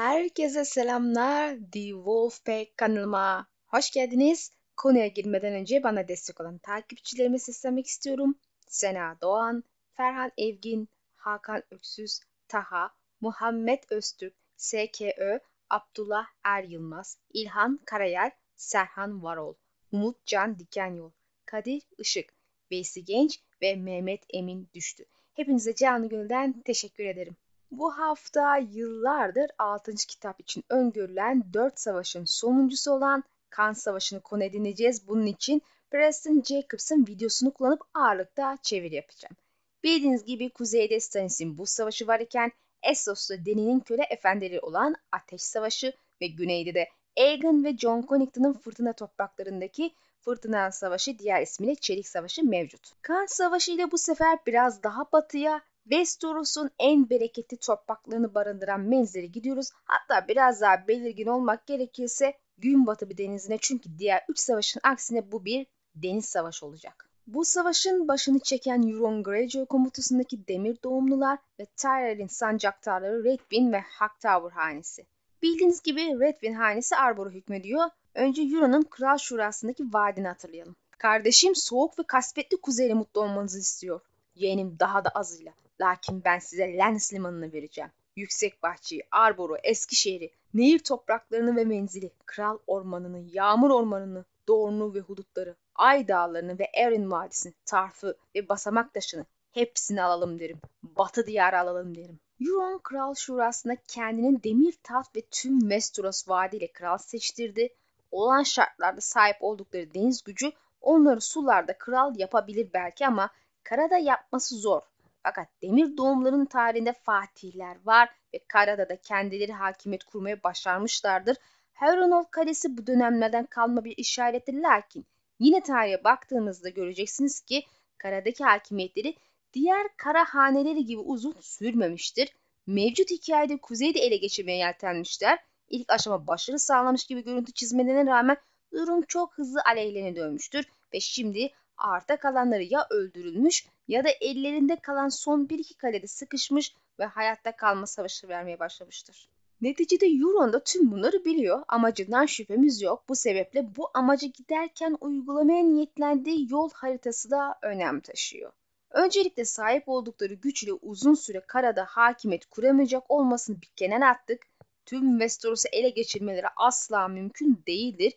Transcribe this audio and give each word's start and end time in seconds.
Herkese 0.00 0.64
selamlar. 0.64 1.56
The 1.72 1.88
Wolfpack 1.88 2.76
kanalıma 2.76 3.46
hoş 3.66 3.90
geldiniz. 3.90 4.52
Konuya 4.76 5.06
girmeden 5.06 5.54
önce 5.54 5.82
bana 5.82 6.08
destek 6.08 6.40
olan 6.40 6.58
takipçilerime 6.58 7.38
seslenmek 7.38 7.86
istiyorum. 7.86 8.38
Sena 8.68 9.16
Doğan, 9.22 9.64
Ferhan 9.92 10.30
Evgin, 10.38 10.88
Hakan 11.16 11.62
Öksüz, 11.70 12.20
Taha, 12.48 12.90
Muhammed 13.20 13.82
Öztürk, 13.90 14.34
SKÖ, 14.56 15.38
Abdullah 15.70 16.26
Er 16.44 16.62
Yılmaz, 16.62 17.18
İlhan 17.32 17.80
Karayel, 17.84 18.30
Serhan 18.56 19.22
Varol, 19.22 19.54
Umut 19.92 20.26
Can 20.26 20.58
Dikenyol, 20.58 21.10
Kadir 21.46 21.82
Işık, 21.98 22.34
Veysi 22.70 23.04
Genç 23.04 23.40
ve 23.62 23.76
Mehmet 23.76 24.24
Emin 24.30 24.68
Düştü. 24.74 25.04
Hepinize 25.34 25.74
canı 25.74 26.08
gönülden 26.08 26.62
teşekkür 26.62 27.04
ederim. 27.04 27.36
Bu 27.70 27.98
hafta 27.98 28.56
yıllardır 28.56 29.50
6. 29.58 29.94
kitap 29.94 30.40
için 30.40 30.64
öngörülen 30.68 31.44
4 31.52 31.80
savaşın 31.80 32.24
sonuncusu 32.24 32.92
olan 32.92 33.24
Kan 33.50 33.72
Savaşı'nı 33.72 34.20
konu 34.20 34.44
edineceğiz. 34.44 35.08
Bunun 35.08 35.26
için 35.26 35.62
Preston 35.90 36.42
Jacobs'ın 36.42 37.06
videosunu 37.06 37.50
kullanıp 37.50 37.80
ağırlıkta 37.94 38.58
çeviri 38.62 38.94
yapacağım. 38.94 39.36
Bildiğiniz 39.84 40.24
gibi 40.24 40.50
kuzeyde 40.50 41.00
Stannis'in 41.00 41.58
bu 41.58 41.66
savaşı 41.66 42.06
var 42.06 42.20
iken 42.20 42.52
Essos'ta 42.82 43.46
Dany'nin 43.46 43.80
köle 43.80 44.02
efendileri 44.10 44.60
olan 44.60 44.94
Ateş 45.12 45.42
Savaşı 45.42 45.92
ve 46.20 46.26
güneyde 46.26 46.74
de 46.74 46.88
Aegon 47.18 47.64
ve 47.64 47.76
Jon 47.76 48.02
Connington'ın 48.02 48.52
fırtına 48.52 48.92
topraklarındaki 48.92 49.94
Fırtına 50.20 50.72
Savaşı 50.72 51.18
diğer 51.18 51.42
ismiyle 51.42 51.74
Çelik 51.74 52.08
Savaşı 52.08 52.44
mevcut. 52.44 53.02
Kan 53.02 53.26
Savaşı 53.26 53.72
ile 53.72 53.90
bu 53.90 53.98
sefer 53.98 54.38
biraz 54.46 54.82
daha 54.82 55.12
batıya 55.12 55.60
Westeros'un 55.90 56.70
en 56.78 57.10
bereketli 57.10 57.56
topraklarını 57.56 58.34
barındıran 58.34 58.80
menzile 58.80 59.26
gidiyoruz. 59.26 59.70
Hatta 59.84 60.28
biraz 60.28 60.60
daha 60.60 60.88
belirgin 60.88 61.26
olmak 61.26 61.66
gerekirse 61.66 62.34
Günbatı 62.58 63.10
bir 63.10 63.16
denizine 63.16 63.58
çünkü 63.58 63.98
diğer 63.98 64.24
3 64.28 64.38
savaşın 64.38 64.80
aksine 64.84 65.32
bu 65.32 65.44
bir 65.44 65.66
deniz 65.94 66.24
savaşı 66.24 66.66
olacak. 66.66 67.10
Bu 67.26 67.44
savaşın 67.44 68.08
başını 68.08 68.38
çeken 68.38 68.82
Euron 68.82 69.22
Greyjoy 69.22 69.66
komutasındaki 69.66 70.48
demir 70.48 70.78
doğumlular 70.84 71.38
ve 71.60 71.66
Tyrell'in 71.66 72.26
sancaktarları 72.26 73.24
Redwyn 73.24 73.72
ve 73.72 73.80
Hightower 73.80 74.50
hanesi. 74.50 75.06
Bildiğiniz 75.42 75.82
gibi 75.82 76.00
Redwyn 76.00 76.54
hanesi 76.54 76.96
Arbor'a 76.96 77.30
hükmediyor. 77.30 77.84
Önce 78.14 78.42
Euron'un 78.42 78.82
Kral 78.82 79.18
Şurası'ndaki 79.18 79.84
vaadini 79.92 80.28
hatırlayalım. 80.28 80.76
Kardeşim 80.98 81.54
soğuk 81.56 81.98
ve 81.98 82.02
kasvetli 82.02 82.60
kuzeyle 82.60 82.94
mutlu 82.94 83.20
olmanızı 83.20 83.58
istiyor. 83.58 84.00
Yeğenim 84.34 84.78
daha 84.78 85.04
da 85.04 85.08
azıyla. 85.08 85.52
Lakin 85.80 86.24
ben 86.24 86.38
size 86.38 86.78
Lens 86.78 87.12
limanını 87.12 87.52
vereceğim. 87.52 87.90
Yüksek 88.16 88.62
bahçeyi, 88.62 89.02
Arbor'u, 89.10 89.56
Eskişehir'i, 89.62 90.30
nehir 90.54 90.78
topraklarını 90.78 91.56
ve 91.56 91.64
menzili, 91.64 92.10
kral 92.26 92.58
ormanını, 92.66 93.20
yağmur 93.32 93.70
ormanını, 93.70 94.24
Dornu 94.48 94.94
ve 94.94 95.00
hudutları, 95.00 95.56
Ay 95.74 96.08
dağlarını 96.08 96.58
ve 96.58 96.70
Erin 96.74 97.10
vadisini, 97.10 97.52
Tarf'ı 97.64 98.16
ve 98.34 98.48
basamak 98.48 98.94
taşını 98.94 99.26
hepsini 99.52 100.02
alalım 100.02 100.38
derim. 100.38 100.60
Batı 100.82 101.26
diyarı 101.26 101.58
alalım 101.58 101.94
derim. 101.94 102.20
Euron 102.40 102.78
Kral 102.78 103.14
Şurası'nda 103.14 103.76
kendinin 103.88 104.40
demir 104.44 104.74
taht 104.82 105.16
ve 105.16 105.20
tüm 105.30 105.60
Westeros 105.60 106.28
vaadiyle 106.28 106.72
kral 106.72 106.98
seçtirdi. 106.98 107.68
Olan 108.10 108.42
şartlarda 108.42 109.00
sahip 109.00 109.36
oldukları 109.40 109.94
deniz 109.94 110.22
gücü 110.22 110.52
onları 110.80 111.20
sularda 111.20 111.78
kral 111.78 112.18
yapabilir 112.18 112.70
belki 112.74 113.06
ama 113.06 113.30
karada 113.62 113.98
yapması 113.98 114.56
zor. 114.56 114.82
Fakat 115.22 115.48
demir 115.62 115.96
doğumların 115.96 116.44
tarihinde 116.44 116.92
fatihler 116.92 117.76
var 117.84 118.08
ve 118.34 118.38
karada 118.48 118.88
da 118.88 119.00
kendileri 119.00 119.52
hakimiyet 119.52 120.04
kurmaya 120.04 120.42
başarmışlardır. 120.42 121.36
Heronol 121.72 122.24
Kalesi 122.24 122.78
bu 122.78 122.86
dönemlerden 122.86 123.46
kalma 123.46 123.84
bir 123.84 123.94
işarettir 123.96 124.54
lakin 124.54 125.06
yine 125.38 125.62
tarihe 125.62 126.04
baktığınızda 126.04 126.68
göreceksiniz 126.68 127.40
ki 127.40 127.66
karadaki 127.98 128.44
hakimiyetleri 128.44 129.14
diğer 129.52 129.86
kara 129.96 130.24
haneleri 130.24 130.84
gibi 130.84 131.00
uzun 131.00 131.36
sürmemiştir. 131.40 132.32
Mevcut 132.66 133.10
hikayede 133.10 133.56
kuzeyde 133.56 134.00
ele 134.00 134.16
geçirmeye 134.16 134.58
yeltenmişler. 134.58 135.38
İlk 135.68 135.92
aşama 135.92 136.26
başarı 136.26 136.58
sağlamış 136.58 137.06
gibi 137.06 137.24
görüntü 137.24 137.52
çizmelerine 137.52 138.10
rağmen 138.10 138.36
durum 138.72 139.02
çok 139.02 139.38
hızlı 139.38 139.60
aleyhlerine 139.66 140.16
dönmüştür 140.16 140.64
ve 140.94 141.00
şimdi 141.00 141.50
arta 141.80 142.16
kalanları 142.16 142.62
ya 142.62 142.86
öldürülmüş 142.90 143.66
ya 143.88 144.04
da 144.04 144.08
ellerinde 144.20 144.76
kalan 144.76 145.08
son 145.08 145.48
bir 145.48 145.58
iki 145.58 145.74
kalede 145.74 146.06
sıkışmış 146.06 146.74
ve 146.98 147.04
hayatta 147.04 147.56
kalma 147.56 147.86
savaşı 147.86 148.28
vermeye 148.28 148.58
başlamıştır. 148.58 149.28
Neticede 149.60 150.06
Euron 150.06 150.52
da 150.52 150.64
tüm 150.64 150.92
bunları 150.92 151.24
biliyor. 151.24 151.62
Amacından 151.68 152.26
şüphemiz 152.26 152.82
yok. 152.82 153.04
Bu 153.08 153.16
sebeple 153.16 153.76
bu 153.76 153.90
amaca 153.94 154.28
giderken 154.28 154.96
uygulamaya 155.00 155.62
niyetlendiği 155.62 156.46
yol 156.50 156.70
haritası 156.72 157.30
da 157.30 157.58
önem 157.62 158.00
taşıyor. 158.00 158.52
Öncelikle 158.90 159.44
sahip 159.44 159.88
oldukları 159.88 160.34
güçle 160.34 160.72
uzun 160.72 161.14
süre 161.14 161.40
karada 161.40 161.84
hakimiyet 161.84 162.46
kuramayacak 162.46 163.10
olmasını 163.10 163.62
bir 163.62 163.70
kenara 163.76 164.08
attık. 164.08 164.42
Tüm 164.86 165.10
Westeros'u 165.10 165.68
ele 165.72 165.90
geçirmeleri 165.90 166.46
asla 166.56 167.08
mümkün 167.08 167.62
değildir 167.66 168.12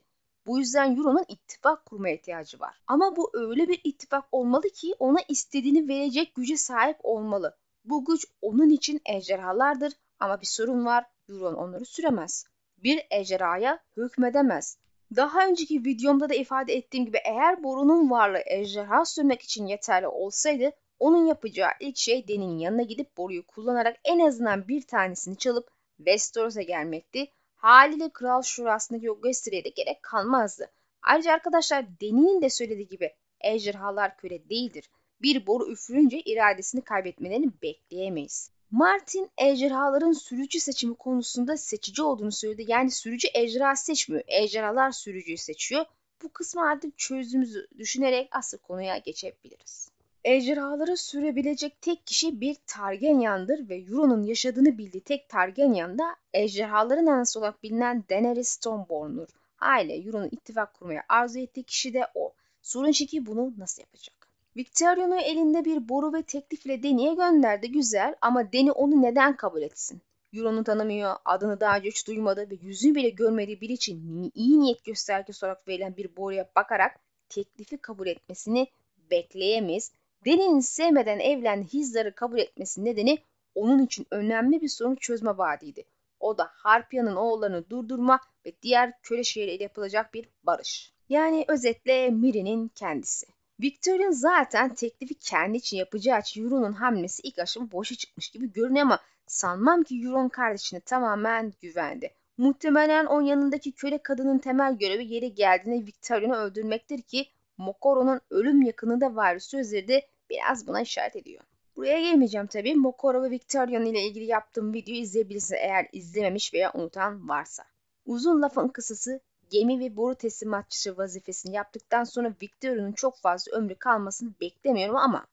bu 0.45 0.59
yüzden 0.59 0.95
Euro'nun 0.97 1.25
ittifak 1.27 1.85
kurmaya 1.85 2.15
ihtiyacı 2.15 2.59
var. 2.59 2.75
Ama 2.87 3.15
bu 3.15 3.29
öyle 3.33 3.67
bir 3.67 3.81
ittifak 3.83 4.25
olmalı 4.31 4.69
ki 4.69 4.95
ona 4.99 5.19
istediğini 5.27 5.87
verecek 5.87 6.35
güce 6.35 6.57
sahip 6.57 6.97
olmalı. 7.03 7.57
Bu 7.85 8.05
güç 8.05 8.25
onun 8.41 8.69
için 8.69 9.01
ejderhalardır 9.05 9.93
ama 10.19 10.41
bir 10.41 10.45
sorun 10.45 10.85
var. 10.85 11.05
Euron 11.29 11.53
onları 11.53 11.85
süremez. 11.85 12.45
Bir 12.77 13.01
ejderhaya 13.11 13.79
hükmedemez. 13.97 14.77
Daha 15.15 15.47
önceki 15.47 15.85
videomda 15.85 16.29
da 16.29 16.33
ifade 16.33 16.73
ettiğim 16.73 17.05
gibi 17.05 17.17
eğer 17.25 17.63
borunun 17.63 18.09
varlığı 18.09 18.41
ejderha 18.45 19.05
sürmek 19.05 19.41
için 19.41 19.65
yeterli 19.65 20.07
olsaydı 20.07 20.71
onun 20.99 21.25
yapacağı 21.25 21.71
ilk 21.79 21.97
şey 21.97 22.27
Deni'nin 22.27 22.57
yanına 22.57 22.81
gidip 22.81 23.17
boruyu 23.17 23.45
kullanarak 23.47 23.97
en 24.03 24.19
azından 24.19 24.67
bir 24.67 24.87
tanesini 24.87 25.37
çalıp 25.37 25.69
Westeros'a 25.97 26.61
gelmekti 26.61 27.31
haliyle 27.63 28.09
Kral 28.09 28.41
Şurası'ndaki 28.41 29.11
o 29.11 29.21
gösteriye 29.21 29.63
de 29.63 29.69
gerek 29.69 30.03
kalmazdı. 30.03 30.71
Ayrıca 31.01 31.33
arkadaşlar 31.33 31.85
Deni'nin 32.01 32.41
de 32.41 32.49
söylediği 32.49 32.87
gibi 32.87 33.13
ejderhalar 33.41 34.17
köle 34.17 34.49
değildir. 34.49 34.89
Bir 35.21 35.47
boru 35.47 35.71
üfürünce 35.71 36.19
iradesini 36.19 36.81
kaybetmelerini 36.81 37.51
bekleyemeyiz. 37.61 38.51
Martin 38.71 39.31
ejderhaların 39.37 40.11
sürücü 40.11 40.59
seçimi 40.59 40.95
konusunda 40.95 41.57
seçici 41.57 42.03
olduğunu 42.03 42.31
söyledi. 42.31 42.65
Yani 42.67 42.91
sürücü 42.91 43.27
ejderha 43.33 43.75
seçmiyor. 43.75 44.23
Ejderhalar 44.27 44.91
sürücüyü 44.91 45.37
seçiyor. 45.37 45.85
Bu 46.23 46.29
kısmı 46.29 46.69
artık 46.69 46.97
çözdüğümüzü 46.97 47.67
düşünerek 47.77 48.29
asıl 48.31 48.57
konuya 48.57 48.97
geçebiliriz. 48.97 49.92
Ejderhaları 50.25 50.97
sürebilecek 50.97 51.81
tek 51.81 52.07
kişi 52.07 52.41
bir 52.41 52.57
Targaryen'dir 52.67 53.69
ve 53.69 53.75
Euron'un 53.75 54.23
yaşadığını 54.23 54.77
bildiği 54.77 55.01
tek 55.01 55.29
Targaryen 55.29 55.97
da 55.97 56.15
ejderhaların 56.33 57.05
anası 57.05 57.39
olarak 57.39 57.63
bilinen 57.63 58.03
Daenerys 58.09 58.49
Stormborn'dur. 58.49 59.27
Aile 59.59 59.95
Euron'un 59.95 60.29
ittifak 60.31 60.73
kurmaya 60.73 61.03
arzu 61.09 61.39
ettiği 61.39 61.63
kişi 61.63 61.93
de 61.93 62.07
o. 62.15 62.33
Sorun 62.61 62.91
şu 62.91 63.05
ki 63.05 63.25
bunu 63.25 63.53
nasıl 63.57 63.81
yapacak? 63.81 64.27
Victorion'u 64.57 65.15
elinde 65.15 65.65
bir 65.65 65.89
boru 65.89 66.13
ve 66.13 66.23
teklifle 66.23 66.83
Dany'e 66.83 67.13
gönderdi 67.13 67.71
güzel 67.71 68.15
ama 68.21 68.53
Dany 68.53 68.71
onu 68.75 69.01
neden 69.01 69.35
kabul 69.35 69.61
etsin? 69.61 70.01
Euron'u 70.33 70.63
tanımıyor, 70.63 71.15
adını 71.25 71.59
daha 71.59 71.77
önce 71.77 71.89
hiç 71.89 72.07
duymadı 72.07 72.49
ve 72.49 72.55
yüzünü 72.61 72.95
bile 72.95 73.09
görmediği 73.09 73.61
biri 73.61 73.73
için 73.73 74.31
iyi 74.35 74.59
niyet 74.59 74.83
göstergesi 74.83 75.45
olarak 75.45 75.67
verilen 75.67 75.97
bir 75.97 76.15
boruya 76.15 76.49
bakarak 76.55 76.99
teklifi 77.29 77.77
kabul 77.77 78.07
etmesini 78.07 78.67
bekleyemeyiz 79.11 79.91
Deni'nin 80.25 80.59
sevmeden 80.59 81.19
evlendiği 81.19 81.67
Hizdar'ı 81.73 82.15
kabul 82.15 82.39
etmesi 82.39 82.85
nedeni 82.85 83.17
onun 83.55 83.79
için 83.79 84.07
önemli 84.11 84.61
bir 84.61 84.67
sorun 84.67 84.95
çözme 84.95 85.37
vaadiydi. 85.37 85.83
O 86.19 86.37
da 86.37 86.49
Harpya'nın 86.53 87.15
oğullarını 87.15 87.69
durdurma 87.69 88.19
ve 88.45 88.53
diğer 88.61 89.01
köle 89.01 89.23
şehirleriyle 89.23 89.63
yapılacak 89.63 90.13
bir 90.13 90.29
barış. 90.43 90.93
Yani 91.09 91.45
özetle 91.47 92.09
Miri'nin 92.09 92.67
kendisi. 92.67 93.25
Victorian 93.61 94.11
zaten 94.11 94.73
teklifi 94.73 95.13
kendi 95.13 95.57
için 95.57 95.77
yapacağı 95.77 96.19
için 96.19 96.43
Euron'un 96.43 96.73
hamlesi 96.73 97.21
ilk 97.21 97.39
aşama 97.39 97.71
boşa 97.71 97.95
çıkmış 97.95 98.29
gibi 98.29 98.53
görünüyor 98.53 98.85
ama 98.85 98.99
sanmam 99.27 99.83
ki 99.83 100.01
Euron 100.05 100.29
kardeşine 100.29 100.79
tamamen 100.79 101.53
güvendi. 101.61 102.13
Muhtemelen 102.37 103.05
onun 103.05 103.21
yanındaki 103.21 103.71
köle 103.71 103.97
kadının 103.97 104.39
temel 104.39 104.77
görevi 104.77 105.05
yeri 105.13 105.35
geldiğinde 105.35 105.85
Victorian'ı 105.85 106.35
öldürmektir 106.35 107.01
ki 107.01 107.25
Mokoro'nun 107.57 108.21
ölüm 108.29 108.61
yakınında 108.61 109.15
var 109.15 109.39
sözleri 109.39 109.87
de 109.87 110.01
biraz 110.33 110.67
buna 110.67 110.81
işaret 110.81 111.15
ediyor. 111.15 111.43
Buraya 111.75 112.01
gelmeyeceğim 112.01 112.47
tabii. 112.47 112.75
Mokoro 112.75 113.23
ve 113.23 113.29
Victorian 113.29 113.85
ile 113.85 114.01
ilgili 114.01 114.25
yaptığım 114.25 114.73
videoyu 114.73 115.01
izleyebilirsiniz 115.01 115.61
eğer 115.63 115.87
izlememiş 115.91 116.53
veya 116.53 116.71
unutan 116.73 117.29
varsa. 117.29 117.63
Uzun 118.05 118.41
lafın 118.41 118.67
kısası 118.67 119.19
gemi 119.49 119.79
ve 119.79 119.97
boru 119.97 120.15
teslimatçısı 120.15 120.97
vazifesini 120.97 121.55
yaptıktan 121.55 122.03
sonra 122.03 122.33
Victoria'nın 122.41 122.91
çok 122.91 123.17
fazla 123.17 123.51
ömrü 123.51 123.75
kalmasını 123.75 124.29
beklemiyorum 124.41 124.95
ama 124.95 125.25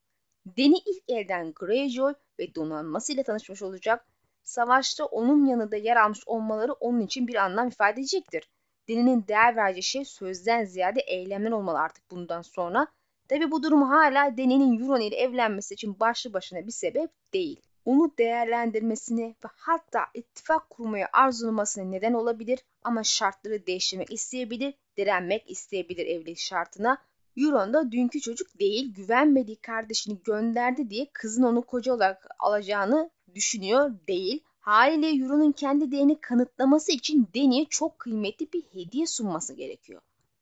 Deni 0.46 0.78
ilk 0.78 1.02
elden 1.08 1.52
Greyjoy 1.52 2.14
ve 2.38 2.54
donanmasıyla 2.54 3.22
tanışmış 3.22 3.62
olacak. 3.62 4.06
savaşta 4.42 5.04
onun 5.04 5.46
yanında 5.46 5.76
yer 5.76 5.96
almış 5.96 6.20
olmaları 6.26 6.72
onun 6.72 7.00
için 7.00 7.28
bir 7.28 7.34
anlam 7.34 7.68
ifade 7.68 8.00
edecektir. 8.00 8.48
Deni'nin 8.88 9.24
değer 9.28 9.56
vereceği 9.56 9.82
şey 9.82 10.04
sözden 10.04 10.64
ziyade 10.64 11.00
eylemler 11.00 11.50
olmalı 11.50 11.78
artık 11.78 12.10
bundan 12.10 12.42
sonra. 12.42 12.86
Tabi 13.30 13.50
bu 13.50 13.62
durum 13.62 13.82
hala 13.82 14.36
Deni'nin 14.36 14.80
Euron 14.80 15.00
ile 15.00 15.16
evlenmesi 15.16 15.74
için 15.74 16.00
başlı 16.00 16.32
başına 16.32 16.66
bir 16.66 16.72
sebep 16.72 17.10
değil. 17.34 17.60
Onu 17.84 18.12
değerlendirmesine 18.18 19.22
ve 19.22 19.48
hatta 19.56 20.06
ittifak 20.14 20.70
kurmaya 20.70 21.08
arzulamasına 21.12 21.84
neden 21.84 22.12
olabilir 22.12 22.58
ama 22.82 23.04
şartları 23.04 23.66
değiştirmek 23.66 24.12
isteyebilir, 24.12 24.74
direnmek 24.96 25.50
isteyebilir 25.50 26.06
evlilik 26.06 26.38
şartına. 26.38 26.98
Euron 27.36 27.74
da 27.74 27.92
dünkü 27.92 28.20
çocuk 28.20 28.60
değil, 28.60 28.94
güvenmediği 28.94 29.56
kardeşini 29.56 30.18
gönderdi 30.24 30.90
diye 30.90 31.06
kızın 31.12 31.42
onu 31.42 31.62
koca 31.62 31.94
olarak 31.94 32.26
alacağını 32.38 33.10
düşünüyor 33.34 33.90
değil. 34.08 34.40
Haliyle 34.60 35.08
Euron'un 35.08 35.52
kendi 35.52 35.90
değerini 35.90 36.20
kanıtlaması 36.20 36.92
için 36.92 37.28
Dany'e 37.34 37.66
çok 37.70 37.98
kıymetli 37.98 38.52
bir 38.52 38.62
hediye 38.62 39.06
sunması 39.06 39.54
gerekiyor. 39.54 40.00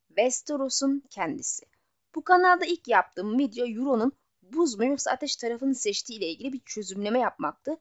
Westeros'un 0.08 1.02
kendisi. 1.10 1.66
Bu 2.18 2.24
kanalda 2.24 2.64
ilk 2.64 2.88
yaptığım 2.88 3.38
video 3.38 3.66
Euron'un 3.66 4.12
buz 4.42 4.78
mu 4.78 4.84
yoksa 4.84 5.10
ateş 5.10 5.36
tarafını 5.36 5.74
seçtiği 5.74 6.18
ile 6.18 6.28
ilgili 6.28 6.52
bir 6.52 6.60
çözümleme 6.66 7.18
yapmaktı. 7.18 7.76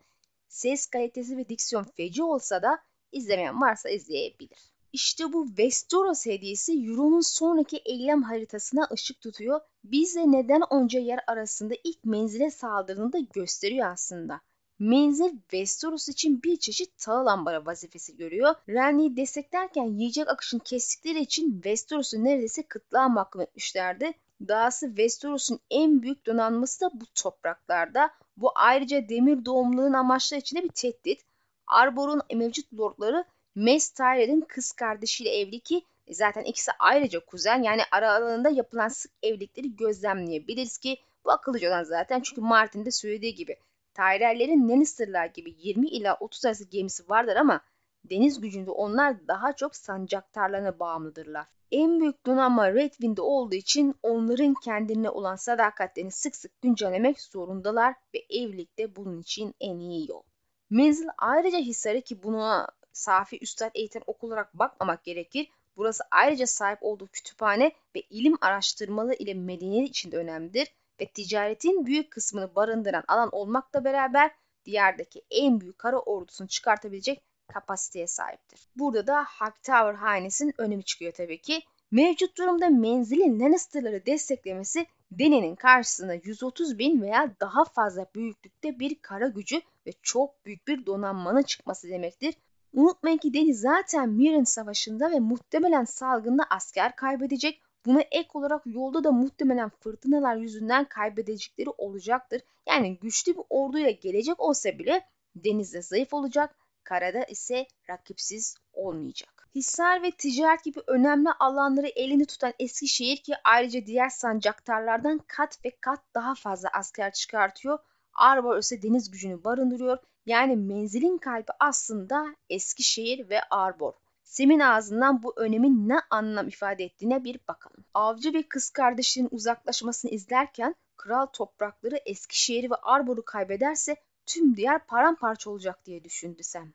Ses 0.48 0.86
kalitesi 0.86 1.38
ve 1.38 1.50
diksiyon 1.50 1.84
feci 1.84 2.24
olsa 2.24 2.62
da 2.62 2.80
izlemeyen 3.12 3.62
varsa 3.62 3.90
izleyebilir. 3.90 4.72
İşte 4.94 5.34
bu 5.34 5.48
Westeros 5.48 6.26
hediyesi 6.26 6.72
Euron'un 6.72 7.22
sonraki 7.22 7.78
eylem 7.78 8.24
haritasına 8.24 8.88
ışık 8.94 9.22
tutuyor. 9.22 9.62
Bizle 9.84 10.32
neden 10.32 10.62
onca 10.62 11.00
yer 11.00 11.20
arasında 11.28 11.74
ilk 11.84 12.06
menzile 12.06 12.52
saldırdığını 12.52 13.14
da 13.14 13.20
gösteriyor 13.20 13.92
aslında. 13.92 14.42
Menzil 14.80 15.32
Westeros 15.32 16.10
için 16.10 16.44
bir 16.44 16.58
çeşit 16.58 16.98
tağ 16.98 17.26
lambara 17.26 17.66
vazifesi 17.66 18.18
görüyor. 18.18 18.56
Renly'i 18.70 19.18
desteklerken 19.18 19.86
yiyecek 19.86 20.30
akışını 20.30 20.60
kestikleri 20.60 21.20
için 21.20 21.54
Westeros'u 21.54 22.24
neredeyse 22.24 22.64
kıtlığa 22.64 23.10
mahkum 23.10 23.42
etmişlerdi. 23.42 24.14
Dahası 24.48 24.88
Westeros'un 24.88 25.60
en 25.72 26.02
büyük 26.02 26.26
donanması 26.26 26.82
da 26.82 26.90
bu 26.94 27.06
topraklarda. 27.16 28.10
Bu 28.38 28.52
ayrıca 28.56 29.10
demir 29.10 29.46
doğumluluğun 29.46 29.94
amaçları 29.94 30.40
için 30.40 30.58
de 30.58 30.64
bir 30.64 30.70
tehdit. 30.70 31.26
Arbor'un 31.68 32.22
mevcut 32.34 32.74
lordları 32.74 33.26
Mace 33.56 33.86
Tyrell'in 33.96 34.42
kız 34.42 34.72
kardeşiyle 34.72 35.40
evli 35.40 35.60
ki 35.60 35.82
e, 36.08 36.14
zaten 36.14 36.44
ikisi 36.44 36.72
ayrıca 36.80 37.20
kuzen 37.20 37.64
yani 37.64 37.82
aralarında 37.92 38.50
yapılan 38.50 38.88
sık 38.88 39.12
evlilikleri 39.24 39.76
gözlemleyebiliriz 39.76 40.78
ki 40.78 40.98
bu 41.26 41.32
akıllıca 41.32 41.70
olan 41.70 41.84
zaten 41.84 42.22
çünkü 42.22 42.42
Martin 42.42 42.86
de 42.86 42.92
söylediği 42.92 43.36
gibi 43.36 43.56
Tyrell'lerin 43.94 44.70
Lannister'lar 44.70 45.26
gibi 45.26 45.56
20 45.58 45.88
ila 45.88 46.18
30 46.20 46.46
arası 46.46 46.64
gemisi 46.64 47.10
vardır 47.10 47.36
ama 47.36 47.62
deniz 48.04 48.42
gücünde 48.42 48.72
onlar 48.72 49.28
daha 49.28 49.54
çok 49.54 49.76
sancaktarlarına 49.76 50.80
bağımlıdırlar. 50.80 51.46
En 51.72 52.00
büyük 52.00 52.26
donanma 52.26 52.74
Red 52.74 52.92
Wind'de 52.92 53.22
olduğu 53.22 53.56
için 53.56 53.96
onların 54.04 54.54
kendine 54.54 55.10
olan 55.10 55.36
sadakatlerini 55.36 56.12
sık 56.12 56.36
sık 56.36 56.62
güncellemek 56.62 57.22
zorundalar 57.22 57.96
ve 58.14 58.26
evlilikte 58.30 58.96
bunun 58.96 59.22
için 59.22 59.56
en 59.60 59.80
iyi 59.80 60.10
yol. 60.10 60.24
Menzil 60.70 61.08
ayrıca 61.18 61.58
Hisar'ı 61.58 62.02
ki 62.02 62.24
buna 62.24 62.68
safi 62.94 63.40
üstad 63.42 63.72
eğiten 63.76 64.02
okul 64.08 64.28
olarak 64.28 64.54
bakmamak 64.54 65.04
gerekir. 65.04 65.48
Burası 65.78 66.04
ayrıca 66.12 66.48
sahip 66.48 66.80
olduğu 66.82 67.08
kütüphane 67.08 67.72
ve 67.96 68.02
ilim 68.02 68.38
araştırmalı 68.42 69.14
ile 69.14 69.34
medeniyet 69.34 69.90
içinde 69.90 70.18
önemlidir 70.18 70.68
ve 71.02 71.06
ticaretin 71.06 71.86
büyük 71.86 72.12
kısmını 72.12 72.56
barındıran 72.56 73.04
alan 73.08 73.30
olmakla 73.32 73.84
beraber 73.84 74.32
diyardaki 74.66 75.22
en 75.32 75.62
büyük 75.62 75.78
kara 75.78 76.00
ordusunu 76.00 76.48
çıkartabilecek 76.48 77.22
kapasiteye 77.48 78.08
sahiptir. 78.08 78.68
Burada 78.76 79.08
da 79.08 79.24
Hightower 79.24 79.94
hanesinin 79.94 80.54
önemi 80.58 80.84
çıkıyor 80.84 81.12
tabii 81.12 81.42
ki. 81.42 81.62
Mevcut 81.92 82.38
durumda 82.38 82.70
menzilin 82.70 83.40
Lannister'ları 83.40 84.06
desteklemesi 84.06 84.86
Dany'nin 85.20 85.56
karşısına 85.56 86.14
130 86.14 86.80
bin 86.80 87.02
veya 87.02 87.32
daha 87.42 87.66
fazla 87.66 88.06
büyüklükte 88.16 88.80
bir 88.80 88.96
kara 88.96 89.28
gücü 89.28 89.62
ve 89.88 89.92
çok 90.02 90.46
büyük 90.46 90.68
bir 90.68 90.86
donanmanın 90.86 91.42
çıkması 91.42 91.90
demektir. 91.90 92.36
Unutmayın 92.74 93.18
ki 93.18 93.34
Dany 93.34 93.54
zaten 93.54 94.10
Mirren 94.10 94.44
Savaşı'nda 94.44 95.12
ve 95.12 95.20
muhtemelen 95.20 95.84
salgında 95.84 96.44
asker 96.50 96.96
kaybedecek. 96.96 97.62
Buna 97.86 98.02
ek 98.02 98.30
olarak 98.34 98.62
yolda 98.66 99.04
da 99.04 99.12
muhtemelen 99.12 99.70
fırtınalar 99.70 100.36
yüzünden 100.36 100.86
kaybedecekleri 100.86 101.70
olacaktır. 101.70 102.42
Yani 102.70 102.98
güçlü 102.98 103.34
bir 103.36 103.44
orduyla 103.50 103.92
gelecek 103.92 104.40
olsa 104.40 104.80
bile 104.80 105.08
denizde 105.36 105.82
zayıf 105.82 106.14
olacak, 106.14 106.56
karada 106.88 107.24
ise 107.24 107.68
rakipsiz 107.90 108.56
olmayacak. 108.74 109.50
Hisar 109.56 110.04
ve 110.04 110.12
ticaret 110.12 110.64
gibi 110.64 110.80
önemli 110.88 111.30
alanları 111.40 111.88
elini 111.88 112.26
tutan 112.26 112.54
Eskişehir 112.60 113.18
ki 113.18 113.34
ayrıca 113.44 113.86
diğer 113.86 114.10
sancaktarlardan 114.10 115.22
kat 115.28 115.66
ve 115.66 115.72
kat 115.82 116.00
daha 116.16 116.36
fazla 116.36 116.70
asker 116.70 117.12
çıkartıyor. 117.12 117.80
Arbor 118.14 118.58
ise 118.58 118.82
deniz 118.82 119.12
gücünü 119.12 119.44
barındırıyor. 119.44 119.98
Yani 120.26 120.56
menzilin 120.56 121.18
kalbi 121.18 121.52
aslında 121.60 122.36
Eskişehir 122.50 123.30
ve 123.30 123.42
Arbor. 123.50 123.94
Sem'in 124.24 124.60
ağzından 124.60 125.24
bu 125.24 125.34
önemin 125.38 125.90
ne 125.90 126.00
anlam 126.10 126.48
ifade 126.48 126.84
ettiğine 126.84 127.24
bir 127.24 127.40
bakalım. 127.48 127.86
Avcı 127.94 128.34
ve 128.34 128.44
kız 128.44 128.70
kardeşinin 128.70 129.30
uzaklaşmasını 129.32 130.12
izlerken 130.12 130.76
kral 130.98 131.26
toprakları 131.26 132.00
Eskişehir'i 132.06 132.72
ve 132.72 132.76
Arbor'u 132.76 133.26
kaybederse 133.26 133.96
tüm 134.26 134.56
diğer 134.58 134.86
paramparça 134.86 135.50
olacak 135.50 135.86
diye 135.86 136.04
düşündü 136.04 136.44
Sam. 136.44 136.74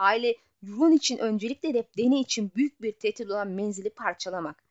Hayli 0.00 0.36
Yuvan 0.62 0.92
için 0.92 1.18
öncelikle 1.18 1.68
hedef 1.68 1.96
Deni 1.96 2.20
için 2.20 2.50
büyük 2.56 2.82
bir 2.82 2.92
tehdit 2.92 3.30
olan 3.30 3.48
menzili 3.48 3.90
parçalamak. 3.90 4.62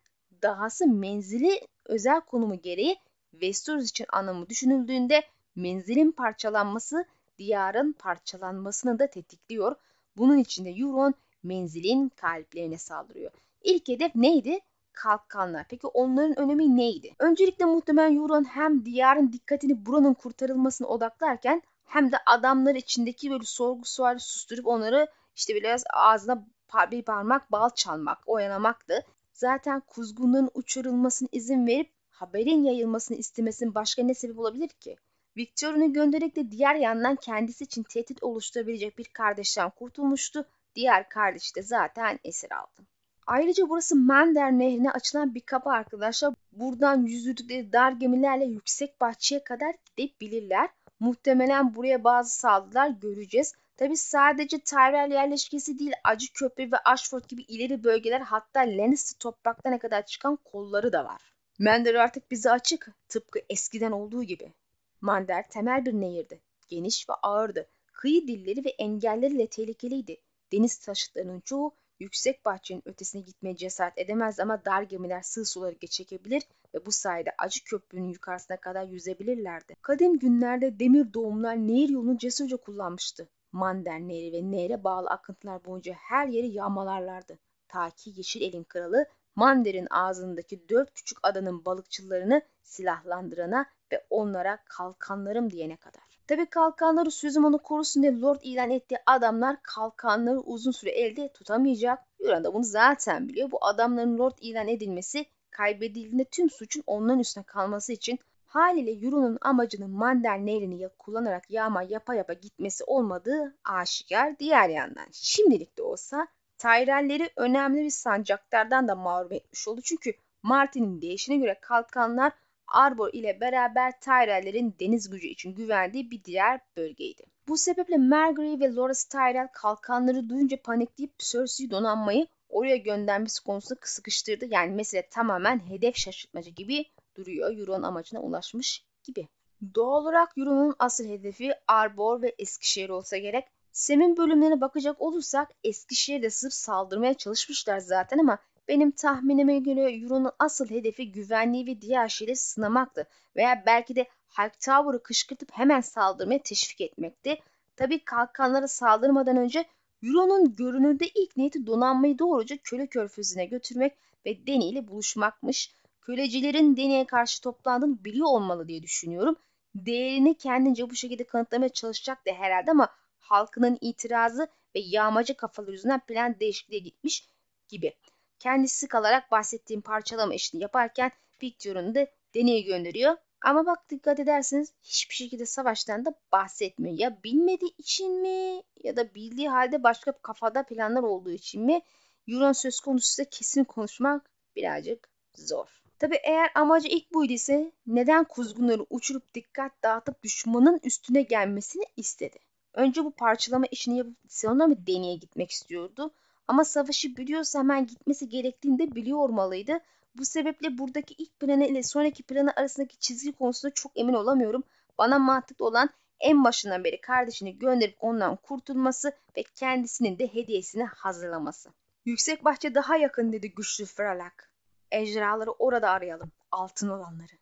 Dahası 0.42 0.88
menzili 0.88 1.68
özel 1.86 2.22
konumu 2.22 2.62
gereği 2.62 2.98
Westeros 3.32 3.90
için 3.90 4.06
anlamı 4.14 4.50
düşünüldüğünde 4.50 5.24
menzilin 5.56 6.12
parçalanması 6.12 7.06
diyarın 7.38 7.94
parçalanmasını 7.94 9.00
da 9.00 9.08
tetikliyor. 9.08 9.76
Bunun 10.18 10.38
için 10.38 10.66
de 10.66 10.70
Euron 10.70 11.14
menzilin 11.44 12.10
kalplerine 12.10 12.78
saldırıyor. 12.78 13.32
İlk 13.64 13.88
hedef 13.88 14.16
neydi? 14.16 14.60
Kalkanlar. 14.94 15.66
Peki 15.70 15.88
onların 15.88 16.40
önemi 16.40 16.78
neydi? 16.78 17.16
Öncelikle 17.20 17.66
muhtemelen 17.66 18.16
Euron 18.16 18.44
hem 18.44 18.86
diyarın 18.86 19.32
dikkatini 19.32 19.86
buranın 19.86 20.14
kurtarılmasına 20.14 20.88
odaklarken 20.88 21.62
hem 21.86 22.12
de 22.12 22.18
adamlar 22.26 22.76
içindeki 22.76 23.32
böyle 23.32 23.44
sorgu 23.44 23.86
suali 23.86 24.20
susturup 24.20 24.68
onları 24.68 25.08
işte 25.40 25.56
biraz 25.56 25.84
ağzına 25.94 26.48
bir 26.92 27.02
parmak 27.02 27.52
bal 27.52 27.70
çalmak, 27.70 28.18
oyalamaktı. 28.26 29.06
Zaten 29.34 29.80
kuzgunların 29.80 30.50
uçurulmasına 30.54 31.30
izin 31.32 31.68
verip 31.68 31.92
haberin 32.10 32.64
yayılmasını 32.64 33.18
istemesinin 33.18 33.76
başka 33.76 34.04
ne 34.04 34.14
sebep 34.14 34.40
olabilir 34.40 34.68
ki? 34.68 34.96
Victor'unu 35.38 35.94
göndererek 35.94 36.36
de 36.36 36.52
diğer 36.52 36.76
yandan 36.76 37.16
kendisi 37.16 37.64
için 37.64 37.84
tehdit 37.84 38.24
oluşturabilecek 38.24 38.98
bir 38.98 39.06
kardeşten 39.06 39.70
kurtulmuştu. 39.70 40.46
Diğer 40.76 41.10
kardeş 41.10 41.56
de 41.56 41.62
zaten 41.62 42.20
esir 42.24 42.52
aldı. 42.52 42.88
Ayrıca 43.28 43.70
burası 43.70 43.96
Mender 43.96 44.52
Nehri'ne 44.52 44.92
açılan 44.92 45.36
bir 45.36 45.42
kapı 45.42 45.70
arkadaşlar. 45.70 46.34
Buradan 46.52 47.06
yüzürdükleri 47.06 47.74
dar 47.74 47.92
gemilerle 47.92 48.46
yüksek 48.46 49.02
bahçeye 49.02 49.44
kadar 49.44 49.76
gidebilirler. 49.98 50.70
Muhtemelen 51.00 51.76
buraya 51.76 52.04
bazı 52.04 52.36
saldırılar 52.36 52.90
göreceğiz. 52.90 53.54
Tabi 53.80 53.98
sadece 53.98 54.60
Tyrell 54.60 55.12
yerleşkesi 55.12 55.80
değil 55.80 55.92
Acı 56.04 56.34
Köprü 56.34 56.72
ve 56.72 56.78
Ashford 56.86 57.24
gibi 57.28 57.42
ileri 57.42 57.84
bölgeler 57.84 58.22
hatta 58.22 58.60
Lannister 58.60 59.20
topraklarına 59.20 59.80
kadar 59.80 60.06
çıkan 60.06 60.36
kolları 60.36 60.94
da 60.94 61.06
var. 61.06 61.22
Mender 61.60 61.96
artık 61.96 62.32
bize 62.32 62.52
açık 62.52 62.92
tıpkı 63.10 63.40
eskiden 63.50 63.92
olduğu 63.92 64.24
gibi. 64.24 64.54
Mander 65.02 65.50
temel 65.50 65.86
bir 65.86 65.94
nehirdi. 65.94 66.42
Geniş 66.68 67.10
ve 67.10 67.14
ağırdı. 67.14 67.70
Kıyı 67.94 68.28
dilleri 68.28 68.66
ve 68.66 68.70
engelleriyle 68.70 69.48
tehlikeliydi. 69.48 70.18
Deniz 70.52 70.78
taşıtlarının 70.78 71.40
çoğu 71.40 71.72
yüksek 72.00 72.46
bahçenin 72.46 72.84
ötesine 72.86 73.22
gitmeye 73.22 73.56
cesaret 73.56 73.98
edemez 73.98 74.40
ama 74.40 74.66
dar 74.66 74.82
gemiler 74.82 75.22
sığ 75.22 75.46
suları 75.46 75.76
geçebilir 75.76 76.44
ve 76.74 76.86
bu 76.86 76.92
sayede 76.92 77.30
acı 77.38 77.64
köprünün 77.64 78.10
yukarısına 78.10 78.58
kadar 78.58 78.84
yüzebilirlerdi. 78.84 79.76
Kadim 79.82 80.20
günlerde 80.20 80.80
demir 80.80 81.14
doğumlar 81.14 81.56
nehir 81.56 81.90
yolunu 81.90 82.18
cesurca 82.18 82.58
kullanmıştı. 82.58 83.30
Mander 83.52 84.00
Nehri 84.00 84.34
ve 84.34 84.52
nehre 84.52 84.84
bağlı 84.84 85.10
akıntılar 85.10 85.66
boyunca 85.66 85.94
her 85.94 86.28
yeri 86.28 86.48
yağmalarlardı. 86.48 87.40
Ta 87.68 87.90
ki 87.90 88.12
Yeşil 88.16 88.42
Elin 88.42 88.64
kralı 88.64 89.06
Mander'in 89.36 89.88
ağzındaki 89.92 90.70
dört 90.70 90.94
küçük 90.94 91.18
adanın 91.24 91.66
balıkçılarını 91.66 92.42
silahlandırana 92.64 93.66
ve 93.92 94.06
onlara 94.10 94.60
kalkanlarım 94.66 95.52
diyene 95.52 95.76
kadar. 95.76 96.04
Tabi 96.28 96.46
kalkanları 96.46 97.12
sözüm 97.12 97.46
onu 97.46 97.58
korusun 97.58 98.04
diye 98.04 98.20
Lord 98.20 98.40
ilan 98.44 98.70
ettiği 98.70 98.98
adamlar 99.06 99.58
kalkanları 99.64 100.40
uzun 100.40 100.72
süre 100.72 100.90
elde 100.92 101.32
tutamayacak. 101.34 102.00
Yuran 102.20 102.44
da 102.44 102.54
bunu 102.54 102.64
zaten 102.64 103.28
biliyor. 103.28 103.52
Bu 103.52 103.66
adamların 103.66 104.18
Lord 104.18 104.38
ilan 104.42 104.68
edilmesi 104.68 105.26
kaybedildiğinde 105.52 106.26
tüm 106.26 106.50
suçun 106.50 106.84
onların 106.88 107.20
üstüne 107.20 107.44
kalması 107.44 107.94
için 107.94 108.20
Haliyle 108.50 109.06
Euro'nun 109.06 109.38
amacının 109.42 109.90
Mander 109.90 110.40
nehrini 110.40 110.90
kullanarak 111.00 111.52
yağma 111.52 111.84
yapa 111.84 112.16
yapa 112.16 112.34
gitmesi 112.34 112.84
olmadığı 112.84 113.58
aşikar 113.64 114.40
diğer 114.40 114.70
yandan. 114.70 115.08
Şimdilik 115.12 115.78
de 115.78 115.82
olsa 115.82 116.28
Tyrell'leri 116.58 117.30
önemli 117.36 117.84
bir 117.84 117.90
sancaktardan 117.90 118.88
da 118.88 118.96
mağlup 118.96 119.32
etmiş 119.32 119.68
oldu. 119.68 119.82
Çünkü 119.84 120.14
Martin'in 120.44 121.02
değişine 121.02 121.38
göre 121.38 121.58
kalkanlar 121.62 122.32
Arbor 122.68 123.14
ile 123.14 123.42
beraber 123.42 124.00
Tyrell'lerin 124.00 124.76
deniz 124.80 125.10
gücü 125.10 125.28
için 125.28 125.56
güvendiği 125.56 126.12
bir 126.12 126.24
diğer 126.24 126.60
bölgeydi. 126.78 127.24
Bu 127.48 127.58
sebeple 127.58 127.98
Margaery 127.98 128.60
ve 128.60 128.74
Loras 128.74 129.04
Tyrell 129.04 129.48
kalkanları 129.54 130.30
duyunca 130.30 130.62
panikleyip 130.62 131.20
Cersei'yi 131.20 131.72
donanmayı 131.72 132.28
oraya 132.50 132.78
göndermesi 132.78 133.44
konusunda 133.44 133.80
sıkıştırdı. 133.84 134.46
Yani 134.46 134.76
mesele 134.76 135.08
tamamen 135.10 135.70
hedef 135.70 135.96
şaşırtmacı 135.96 136.50
gibi 136.50 136.86
duruyor. 137.20 137.58
Euron 137.58 137.84
amacına 137.84 138.20
ulaşmış 138.22 138.84
gibi. 139.04 139.28
Doğal 139.76 140.02
olarak 140.02 140.38
Euron'un 140.38 140.76
asıl 140.80 141.06
hedefi 141.06 141.54
Arbor 141.68 142.22
ve 142.22 142.36
Eskişehir 142.40 142.90
olsa 142.90 143.18
gerek. 143.18 143.46
Sem'in 143.72 144.18
bölümlerine 144.18 144.62
bakacak 144.62 145.02
olursak 145.02 145.50
Eskişehir'de 145.64 146.30
sırf 146.30 146.54
saldırmaya 146.54 147.14
çalışmışlar 147.14 147.80
zaten 147.80 148.18
ama 148.20 148.38
benim 148.68 148.92
tahminime 148.92 149.60
göre 149.60 149.92
Euron'un 149.94 150.32
asıl 150.40 150.70
hedefi 150.70 151.12
güvenliği 151.12 151.66
ve 151.66 151.82
diğer 151.82 152.08
şeyleri 152.08 152.36
sınamaktı. 152.36 153.08
Veya 153.36 153.64
belki 153.66 153.96
de 153.96 154.06
Hightower'ı 154.30 155.04
kışkırtıp 155.04 155.50
hemen 155.52 155.82
saldırmaya 155.82 156.40
teşvik 156.44 156.82
etmekti. 156.82 157.40
Tabii 157.76 158.06
kalkanlara 158.06 158.68
saldırmadan 158.68 159.38
önce 159.38 159.66
Euron'un 160.04 160.56
görünürde 160.56 161.08
ilk 161.08 161.38
niyeti 161.38 161.68
donanmayı 161.68 162.20
doğruca 162.20 162.58
köle 162.64 162.88
körfezine 162.88 163.46
götürmek 163.46 163.98
ve 164.26 164.48
Dany 164.48 164.70
ile 164.70 164.88
buluşmakmış. 164.88 165.72
Kölecilerin 166.10 166.78
Dany'e 166.78 167.06
karşı 167.06 167.42
toplandığını 167.42 168.04
biliyor 168.04 168.28
olmalı 168.28 168.68
diye 168.68 168.84
düşünüyorum. 168.84 169.36
Değerini 169.76 170.38
kendince 170.38 170.90
bu 170.90 170.96
şekilde 170.96 171.24
kanıtlamaya 171.24 171.70
çalışacak 171.70 172.26
da 172.28 172.32
herhalde 172.32 172.72
ama 172.72 172.90
halkının 173.20 173.78
itirazı 173.82 174.48
ve 174.76 174.80
yağmacı 174.80 175.38
kafalar 175.38 175.68
yüzünden 175.68 176.00
plan 176.00 176.40
değişikliğe 176.40 176.80
gitmiş 176.80 177.28
gibi. 177.68 177.94
Kendisi 178.40 178.88
kalarak 178.88 179.32
bahsettiğim 179.32 179.82
parçalama 179.82 180.34
işini 180.34 180.62
yaparken 180.62 181.12
Victor'un 181.44 181.96
da 181.96 182.08
Dany'e 182.36 182.62
gönderiyor. 182.62 183.18
Ama 183.42 183.66
bak 183.66 183.90
dikkat 183.90 184.20
ederseniz 184.20 184.74
hiçbir 184.84 185.16
şekilde 185.16 185.46
savaştan 185.46 186.06
da 186.06 186.14
bahsetmiyor. 186.32 186.98
Ya 186.98 187.24
bilmediği 187.24 187.76
için 187.78 188.22
mi 188.22 188.64
ya 188.84 188.96
da 188.96 189.16
bildiği 189.16 189.50
halde 189.50 189.84
başka 189.84 190.12
kafada 190.12 190.64
planlar 190.64 191.04
olduğu 191.04 191.32
için 191.32 191.66
mi 191.66 191.82
Euron 192.28 192.52
söz 192.52 192.80
konusu 192.80 193.24
kesin 193.32 193.64
konuşmak 193.64 194.30
birazcık 194.56 195.10
zor. 195.36 195.80
Tabi 196.00 196.16
eğer 196.24 196.52
amacı 196.56 196.88
ilk 196.88 197.14
buydu 197.14 197.34
ise 197.34 197.72
neden 197.88 198.24
kuzgunları 198.24 198.86
uçurup 198.90 199.34
dikkat 199.34 199.84
dağıtıp 199.84 200.24
düşmanın 200.24 200.80
üstüne 200.84 201.22
gelmesini 201.22 201.84
istedi. 201.98 202.40
Önce 202.74 203.04
bu 203.04 203.12
parçalama 203.12 203.66
işini 203.72 203.98
yapıp 203.98 204.16
sonra 204.30 204.68
mı 204.68 204.88
deneye 204.88 205.16
gitmek 205.16 205.52
istiyordu. 205.52 206.12
Ama 206.48 206.64
savaşı 206.64 207.18
biliyorsa 207.18 207.60
hemen 207.60 207.88
gitmesi 207.88 208.30
gerektiğini 208.30 208.80
de 208.80 208.96
biliyor 208.96 209.20
olmalıydı. 209.20 209.80
Bu 210.16 210.26
sebeple 210.26 210.78
buradaki 210.78 211.14
ilk 211.18 211.40
planı 211.40 211.66
ile 211.66 211.84
sonraki 211.84 212.24
planı 212.24 212.54
arasındaki 212.56 213.00
çizgi 213.00 213.32
konusunda 213.32 213.74
çok 213.74 213.92
emin 213.96 214.14
olamıyorum. 214.14 214.64
Bana 214.98 215.20
mantıklı 215.20 215.66
olan 215.66 215.90
en 216.20 216.44
başından 216.44 216.84
beri 216.84 217.02
kardeşini 217.02 217.60
gönderip 217.60 217.96
ondan 218.00 218.36
kurtulması 218.36 219.12
ve 219.38 219.44
kendisinin 219.56 220.20
de 220.20 220.34
hediyesini 220.34 220.84
hazırlaması. 220.84 221.70
Yüksek 222.06 222.46
bahçe 222.46 222.76
daha 222.76 222.98
yakın 222.98 223.34
dedi 223.34 223.52
güçlü 223.52 223.86
Fralak. 223.86 224.49
Ejderhaları 224.92 225.52
orada 225.52 225.90
arayalım. 225.90 226.32
Altın 226.52 226.90
olanları. 226.90 227.34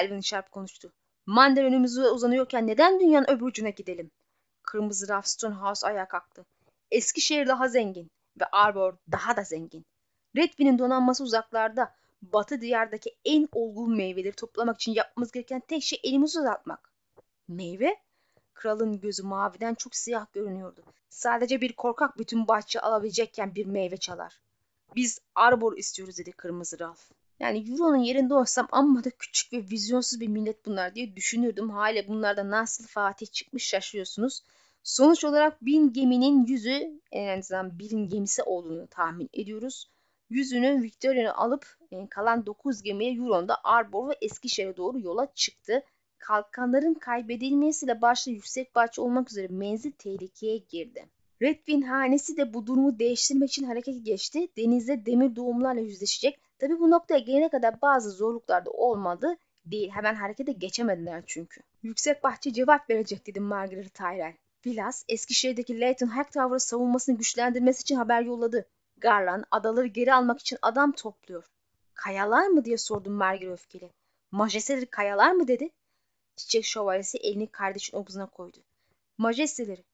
Elvin 0.00 0.20
Sharp 0.20 0.50
konuştu. 0.50 0.92
Mander 1.26 1.64
önümüze 1.64 2.08
uzanıyorken 2.10 2.66
neden 2.66 3.00
dünyanın 3.00 3.30
öbür 3.30 3.46
ucuna 3.46 3.68
gidelim? 3.68 4.10
Kırmızı 4.62 5.08
Raf 5.08 5.26
Stonehouse 5.26 5.86
ayağa 5.86 6.08
kalktı. 6.08 6.46
Eskişehir 6.90 7.46
daha 7.46 7.68
zengin 7.68 8.10
ve 8.40 8.44
Arbor 8.52 8.94
daha 9.12 9.36
da 9.36 9.42
zengin. 9.42 9.84
Redwin'in 10.36 10.78
donanması 10.78 11.24
uzaklarda. 11.24 11.94
Batı 12.22 12.60
diyardaki 12.60 13.16
en 13.24 13.48
olgun 13.52 13.96
meyveleri 13.96 14.36
toplamak 14.36 14.76
için 14.76 14.92
yapmamız 14.92 15.32
gereken 15.32 15.60
tek 15.60 15.82
şey 15.82 16.00
elimizi 16.04 16.38
uzatmak. 16.38 16.92
Meyve? 17.48 17.96
Kralın 18.54 19.00
gözü 19.00 19.22
maviden 19.22 19.74
çok 19.74 19.96
siyah 19.96 20.32
görünüyordu. 20.32 20.82
Sadece 21.08 21.60
bir 21.60 21.72
korkak 21.72 22.18
bütün 22.18 22.48
bahçe 22.48 22.80
alabilecekken 22.80 23.54
bir 23.54 23.66
meyve 23.66 23.96
çalar. 23.96 24.40
Biz 24.96 25.20
Arbor 25.34 25.76
istiyoruz 25.76 26.18
dedi 26.18 26.32
Kırmızı 26.32 26.78
Ralf. 26.78 27.10
Yani 27.40 27.70
Euro'nun 27.70 27.96
yerinde 27.96 28.34
olsam 28.34 28.68
amma 28.72 29.04
da 29.04 29.10
küçük 29.10 29.52
ve 29.52 29.58
vizyonsuz 29.70 30.20
bir 30.20 30.28
millet 30.28 30.66
bunlar 30.66 30.94
diye 30.94 31.16
düşünürdüm. 31.16 31.70
Hala 31.70 32.08
bunlarda 32.08 32.50
nasıl 32.50 32.86
Fatih 32.86 33.26
çıkmış 33.26 33.64
şaşıyorsunuz. 33.64 34.42
Sonuç 34.82 35.24
olarak 35.24 35.64
bin 35.64 35.92
geminin 35.92 36.46
yüzü 36.46 37.00
en 37.12 37.38
azından 37.38 37.78
birin 37.78 38.08
gemisi 38.08 38.42
olduğunu 38.42 38.86
tahmin 38.86 39.30
ediyoruz. 39.32 39.90
Yüzünü 40.30 40.82
Victoria'nı 40.82 41.34
alıp 41.34 41.78
yani 41.90 42.08
kalan 42.08 42.46
9 42.46 42.82
gemiye 42.82 43.14
Euron'da 43.14 43.56
Arbor 43.64 44.08
ve 44.08 44.14
Eskişehir'e 44.20 44.76
doğru 44.76 45.00
yola 45.00 45.34
çıktı. 45.34 45.82
Kalkanların 46.18 46.94
kaybedilmesiyle 46.94 48.02
başta 48.02 48.30
yüksek 48.30 48.74
bahçe 48.74 49.00
olmak 49.00 49.30
üzere 49.30 49.48
menzil 49.48 49.92
tehlikeye 49.92 50.56
girdi. 50.56 51.08
Redwin 51.42 51.82
hanesi 51.82 52.36
de 52.36 52.54
bu 52.54 52.66
durumu 52.66 52.98
değiştirmek 52.98 53.48
için 53.50 53.64
harekete 53.64 53.98
geçti. 53.98 54.48
Denizde 54.56 55.06
demir 55.06 55.36
doğumlarla 55.36 55.80
yüzleşecek. 55.80 56.40
Tabi 56.58 56.80
bu 56.80 56.90
noktaya 56.90 57.18
gelene 57.18 57.48
kadar 57.48 57.82
bazı 57.82 58.10
zorluklar 58.10 58.66
da 58.66 58.70
olmadı 58.70 59.36
değil. 59.66 59.90
Hemen 59.90 60.14
harekete 60.14 60.52
geçemediler 60.52 61.22
çünkü. 61.26 61.60
Yüksek 61.82 62.24
bahçe 62.24 62.52
cevap 62.52 62.90
verecek 62.90 63.26
dedi 63.26 63.40
Margaret 63.40 63.94
Tyrell. 63.94 64.34
Vilas 64.66 65.04
Eskişehir'deki 65.08 65.80
Leighton 65.80 66.16
Hightower'ı 66.16 66.60
savunmasını 66.60 67.16
güçlendirmesi 67.16 67.80
için 67.80 67.96
haber 67.96 68.22
yolladı. 68.22 68.66
Garland 68.96 69.44
adaları 69.50 69.86
geri 69.86 70.14
almak 70.14 70.40
için 70.40 70.58
adam 70.62 70.92
topluyor. 70.92 71.44
Kayalar 71.94 72.46
mı 72.46 72.64
diye 72.64 72.78
sordum 72.78 73.12
Margaret 73.12 73.52
öfkeli. 73.52 73.90
Majesteleri 74.30 74.86
kayalar 74.86 75.32
mı 75.32 75.48
dedi. 75.48 75.70
Çiçek 76.36 76.64
şövalyesi 76.64 77.18
elini 77.18 77.46
kardeşin 77.46 77.96
omzuna 77.96 78.26
koydu. 78.26 78.58
Majesteleri, 79.18 79.84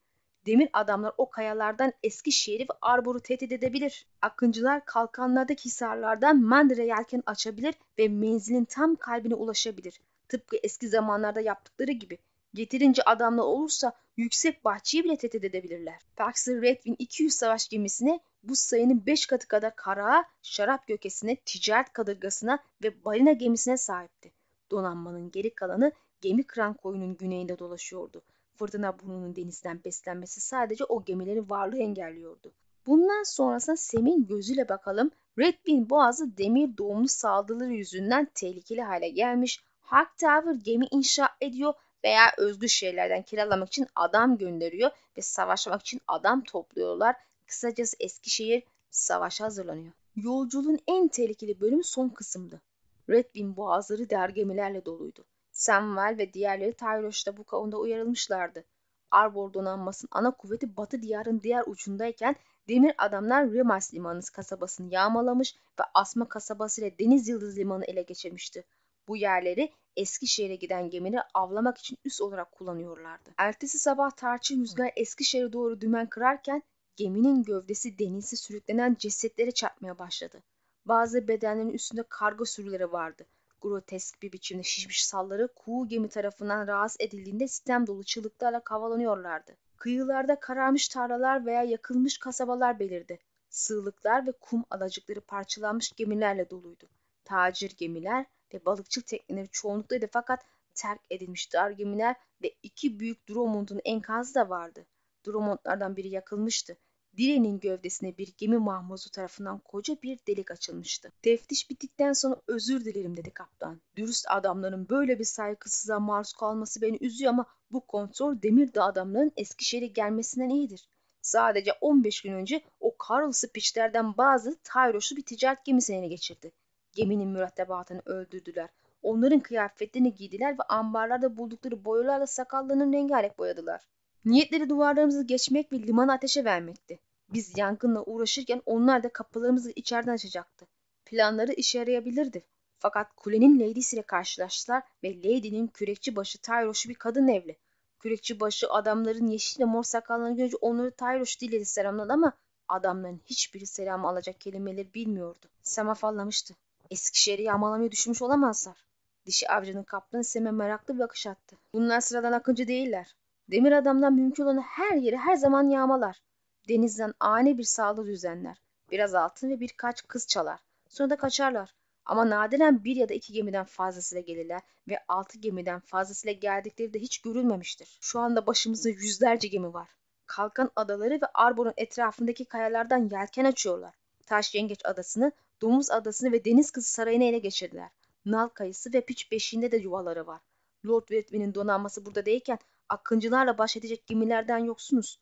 demir 0.45 0.69
adamlar 0.73 1.13
o 1.17 1.29
kayalardan 1.29 1.93
eski 2.03 2.31
şehri 2.31 2.63
ve 2.63 2.73
arboru 2.81 3.19
tehdit 3.19 3.51
edebilir. 3.51 4.05
Akıncılar 4.21 4.85
kalkanlardaki 4.85 5.65
hisarlardan 5.65 6.41
Mandre 6.41 6.85
yelken 6.85 7.23
açabilir 7.25 7.75
ve 7.99 8.07
menzilin 8.07 8.65
tam 8.65 8.95
kalbine 8.95 9.35
ulaşabilir. 9.35 10.01
Tıpkı 10.29 10.57
eski 10.63 10.87
zamanlarda 10.87 11.41
yaptıkları 11.41 11.91
gibi. 11.91 12.17
Getirince 12.53 13.03
adamlar 13.03 13.43
olursa 13.43 13.93
yüksek 14.17 14.65
bahçeyi 14.65 15.03
bile 15.03 15.17
tehdit 15.17 15.43
edebilirler. 15.43 15.99
Paxer 16.15 16.61
Redwin 16.61 16.95
200 16.99 17.33
savaş 17.33 17.69
gemisine 17.69 18.19
bu 18.43 18.55
sayının 18.55 19.05
5 19.05 19.25
katı 19.25 19.47
kadar 19.47 19.75
karağa, 19.75 20.25
şarap 20.41 20.87
gökesine, 20.87 21.35
ticaret 21.35 21.93
kadırgasına 21.93 22.59
ve 22.83 23.05
balina 23.05 23.31
gemisine 23.31 23.77
sahipti. 23.77 24.31
Donanmanın 24.71 25.31
geri 25.31 25.55
kalanı 25.55 25.91
gemi 26.21 26.43
kran 26.43 26.73
koyunun 26.73 27.17
güneyinde 27.17 27.59
dolaşıyordu. 27.59 28.21
Fırtına 28.61 28.99
burnunun 28.99 29.35
denizden 29.35 29.83
beslenmesi 29.85 30.41
sadece 30.41 30.85
o 30.85 31.03
gemilerin 31.03 31.49
varlığı 31.49 31.77
engelliyordu. 31.77 32.51
Bundan 32.85 33.23
sonrasında 33.23 33.77
Sem'in 33.77 34.27
gözüyle 34.27 34.69
bakalım. 34.69 35.11
Redwin 35.39 35.89
boğazı 35.89 36.37
demir 36.37 36.77
doğumlu 36.77 37.07
saldırıları 37.07 37.73
yüzünden 37.73 38.27
tehlikeli 38.35 38.81
hale 38.81 39.09
gelmiş. 39.09 39.63
Hawk 39.81 40.17
Tower 40.17 40.53
gemi 40.53 40.85
inşa 40.91 41.29
ediyor 41.41 41.73
veya 42.03 42.23
özgür 42.37 42.67
şeylerden 42.67 43.23
kiralamak 43.23 43.67
için 43.67 43.87
adam 43.95 44.37
gönderiyor 44.37 44.91
ve 45.17 45.21
savaşmak 45.21 45.81
için 45.81 46.01
adam 46.07 46.43
topluyorlar. 46.43 47.15
Kısacası 47.47 47.97
Eskişehir 47.99 48.63
savaşa 48.91 49.45
hazırlanıyor. 49.45 49.93
Yolculuğun 50.15 50.79
en 50.87 51.07
tehlikeli 51.07 51.61
bölümü 51.61 51.83
son 51.83 52.09
kısımdı. 52.09 52.61
Redwin 53.09 53.55
boğazları 53.55 54.09
der 54.09 54.29
gemilerle 54.29 54.85
doluydu. 54.85 55.25
Samwell 55.61 56.17
ve 56.17 56.33
diğerleri 56.33 56.73
Tyroş'ta 56.73 57.37
bu 57.37 57.43
konuda 57.43 57.77
uyarılmışlardı. 57.77 58.63
Arbor 59.11 59.53
donanmasının 59.53 60.09
ana 60.11 60.31
kuvveti 60.31 60.77
batı 60.77 61.01
diyarın 61.01 61.41
diğer 61.41 61.63
ucundayken 61.67 62.35
demir 62.67 62.93
adamlar 62.97 63.51
Rimas 63.51 63.93
limanı 63.93 64.21
kasabasını 64.33 64.93
yağmalamış 64.93 65.55
ve 65.79 65.83
Asma 65.93 66.29
kasabası 66.29 66.81
ile 66.81 66.99
Deniz 66.99 67.27
Yıldız 67.27 67.57
limanı 67.57 67.85
ele 67.85 68.01
geçirmişti. 68.01 68.63
Bu 69.07 69.17
yerleri 69.17 69.71
Eskişehir'e 69.95 70.55
giden 70.55 70.89
gemileri 70.89 71.21
avlamak 71.33 71.77
için 71.77 71.97
üs 72.05 72.21
olarak 72.21 72.51
kullanıyorlardı. 72.51 73.29
Ertesi 73.37 73.79
sabah 73.79 74.11
tarçın 74.11 74.61
rüzgar 74.61 74.91
Eskişehir'e 74.95 75.53
doğru 75.53 75.81
dümen 75.81 76.09
kırarken 76.09 76.63
geminin 76.95 77.43
gövdesi 77.43 77.99
denize 77.99 78.35
sürüklenen 78.35 78.95
cesetlere 78.99 79.51
çarpmaya 79.51 79.99
başladı. 79.99 80.43
Bazı 80.85 81.27
bedenlerin 81.27 81.73
üstünde 81.73 82.03
karga 82.09 82.45
sürüleri 82.45 82.91
vardı. 82.91 83.27
Grotesk 83.61 84.21
bir 84.21 84.31
biçimde 84.31 84.63
şişmiş 84.63 85.05
salları 85.05 85.47
kuğu 85.55 85.87
gemi 85.87 86.09
tarafından 86.09 86.67
rahatsız 86.67 86.97
edildiğinde 87.01 87.47
sistem 87.47 87.87
dolu 87.87 88.03
çığlıklarla 88.03 88.59
kavalanıyorlardı. 88.59 89.57
Kıyılarda 89.77 90.39
kararmış 90.39 90.87
tarlalar 90.87 91.45
veya 91.45 91.63
yakılmış 91.63 92.17
kasabalar 92.17 92.79
belirdi. 92.79 93.19
Sığlıklar 93.49 94.27
ve 94.27 94.31
kum 94.31 94.65
alacıkları 94.69 95.21
parçalanmış 95.21 95.91
gemilerle 95.91 96.49
doluydu. 96.49 96.89
Tacir 97.23 97.77
gemiler 97.77 98.25
ve 98.53 98.65
balıkçılık 98.65 99.07
tekneleri 99.07 99.47
çoğunlukluydu 99.51 100.05
fakat 100.11 100.45
terk 100.75 101.01
edilmiş 101.09 101.53
dar 101.53 101.71
gemiler 101.71 102.15
ve 102.43 102.55
iki 102.63 102.99
büyük 102.99 103.29
Drummond'un 103.29 103.81
enkazı 103.85 104.35
da 104.35 104.49
vardı. 104.49 104.85
Drummond'lardan 105.27 105.95
biri 105.95 106.09
yakılmıştı. 106.09 106.77
Direnin 107.17 107.59
gövdesine 107.59 108.17
bir 108.17 108.33
gemi 108.37 108.57
mahmuzu 108.57 109.11
tarafından 109.11 109.59
koca 109.59 109.95
bir 110.03 110.19
delik 110.27 110.51
açılmıştı. 110.51 111.11
Teftiş 111.21 111.69
bittikten 111.69 112.13
sonra 112.13 112.35
özür 112.47 112.85
dilerim 112.85 113.17
dedi 113.17 113.31
kaptan. 113.31 113.81
Dürüst 113.95 114.25
adamların 114.29 114.89
böyle 114.89 115.19
bir 115.19 115.23
saygısızlığa 115.23 115.99
maruz 115.99 116.33
kalması 116.33 116.81
beni 116.81 116.97
üzüyor 117.01 117.29
ama 117.33 117.45
bu 117.71 117.81
kontrol 117.87 118.41
Demirdağ 118.41 118.83
adamların 118.83 119.31
Eskişehir'e 119.37 119.87
gelmesinden 119.87 120.49
iyidir. 120.49 120.87
Sadece 121.21 121.73
15 121.81 122.21
gün 122.21 122.33
önce 122.33 122.61
o 122.79 122.97
Karlsı 122.97 123.51
piçlerden 123.51 124.17
bazı 124.17 124.57
Tayroşlu 124.63 125.17
bir 125.17 125.25
ticaret 125.25 125.65
gemisini 125.65 125.97
ele 125.97 126.07
geçirdi. 126.07 126.51
Geminin 126.91 127.29
mürettebatını 127.29 128.01
öldürdüler. 128.05 128.69
Onların 129.03 129.39
kıyafetlerini 129.39 130.15
giydiler 130.15 130.53
ve 130.53 130.63
ambarlarda 130.69 131.37
buldukları 131.37 131.85
boyalarla 131.85 132.27
sakallarını 132.27 132.93
rengarenk 132.93 133.37
boyadılar. 133.39 133.81
Niyetleri 134.25 134.69
duvarlarımızı 134.69 135.23
geçmek 135.23 135.71
ve 135.71 135.79
limanı 135.79 136.13
ateşe 136.13 136.45
vermekti. 136.45 136.99
Biz 137.29 137.57
yangınla 137.57 138.03
uğraşırken 138.03 138.61
onlar 138.65 139.03
da 139.03 139.09
kapılarımızı 139.09 139.71
içeriden 139.75 140.13
açacaktı. 140.13 140.67
Planları 141.05 141.53
işe 141.53 141.79
yarayabilirdi. 141.79 142.43
Fakat 142.79 143.15
kulenin 143.15 143.59
Lady'si 143.59 143.95
ile 143.95 144.01
karşılaştılar 144.01 144.83
ve 145.03 145.17
Lady'nin 145.17 145.67
kürekçi 145.67 146.15
başı 146.15 146.41
Tayroş'u 146.41 146.89
bir 146.89 146.95
kadın 146.95 147.27
evli. 147.27 147.57
Kürekçi 147.99 148.39
başı 148.39 148.69
adamların 148.69 149.27
yeşil 149.27 149.61
ve 149.61 149.65
mor 149.65 149.83
sakallarını 149.83 150.37
görünce 150.37 150.57
onları 150.61 150.91
Tayroş 150.91 151.41
diledi 151.41 151.65
selamladı 151.65 152.13
ama 152.13 152.33
adamların 152.67 153.21
hiçbiri 153.25 153.65
selam 153.65 154.05
alacak 154.05 154.41
kelimeleri 154.41 154.93
bilmiyordu. 154.93 155.45
Sam 155.63 155.89
afallamıştı. 155.89 156.53
Eskişehir'i 156.91 157.43
yağmalamayı 157.43 157.91
düşünmüş 157.91 158.21
olamazlar. 158.21 158.85
Dişi 159.25 159.49
avcının 159.49 159.83
kaptanı 159.83 160.23
Sem'e 160.23 160.51
meraklı 160.51 160.93
bir 160.93 160.99
bakış 160.99 161.27
attı. 161.27 161.57
Bunlar 161.73 162.01
sıradan 162.01 162.31
akıncı 162.31 162.67
değiller. 162.67 163.15
Demir 163.51 163.71
adamdan 163.71 164.13
mümkün 164.13 164.43
olan 164.43 164.61
her 164.61 164.95
yeri 164.95 165.17
her 165.17 165.35
zaman 165.35 165.69
yağmalar. 165.69 166.21
Denizden 166.69 167.13
ani 167.19 167.57
bir 167.57 167.63
saldırı 167.63 168.07
düzenler. 168.07 168.57
Biraz 168.91 169.15
altın 169.15 169.49
ve 169.49 169.59
birkaç 169.59 170.07
kız 170.07 170.27
çalar. 170.27 170.59
Sonra 170.89 171.09
da 171.09 171.15
kaçarlar. 171.15 171.75
Ama 172.05 172.29
nadiren 172.29 172.83
bir 172.83 172.95
ya 172.95 173.09
da 173.09 173.13
iki 173.13 173.33
gemiden 173.33 173.65
fazlasıyla 173.65 174.21
gelirler 174.21 174.61
ve 174.87 174.99
altı 175.07 175.39
gemiden 175.39 175.79
fazlasıyla 175.79 176.33
geldikleri 176.33 176.93
de 176.93 176.99
hiç 176.99 177.21
görülmemiştir. 177.21 177.97
Şu 178.01 178.19
anda 178.19 178.47
başımızda 178.47 178.89
yüzlerce 178.89 179.47
gemi 179.47 179.73
var. 179.73 179.89
Kalkan 180.25 180.71
adaları 180.75 181.13
ve 181.13 181.25
Arbor'un 181.33 181.73
etrafındaki 181.77 182.45
kayalardan 182.45 183.09
yelken 183.09 183.45
açıyorlar. 183.45 183.95
Taş 184.25 184.55
Yengeç 184.55 184.85
Adası'nı, 184.85 185.31
Domuz 185.61 185.91
Adası'nı 185.91 186.31
ve 186.31 186.45
Deniz 186.45 186.71
Kızı 186.71 186.91
Sarayı'nı 186.91 187.23
ele 187.23 187.39
geçirdiler. 187.39 187.89
Nal 188.25 188.47
kayısı 188.47 188.93
ve 188.93 189.01
piç 189.01 189.31
beşiğinde 189.31 189.71
de 189.71 189.77
yuvaları 189.77 190.27
var. 190.27 190.41
Lord 190.85 191.07
Whitby'nin 191.07 191.53
donanması 191.53 192.05
burada 192.05 192.25
değilken 192.25 192.59
akıncılarla 192.91 193.57
baş 193.57 193.77
edecek 193.77 194.07
gemilerden 194.07 194.57
yoksunuz. 194.57 195.19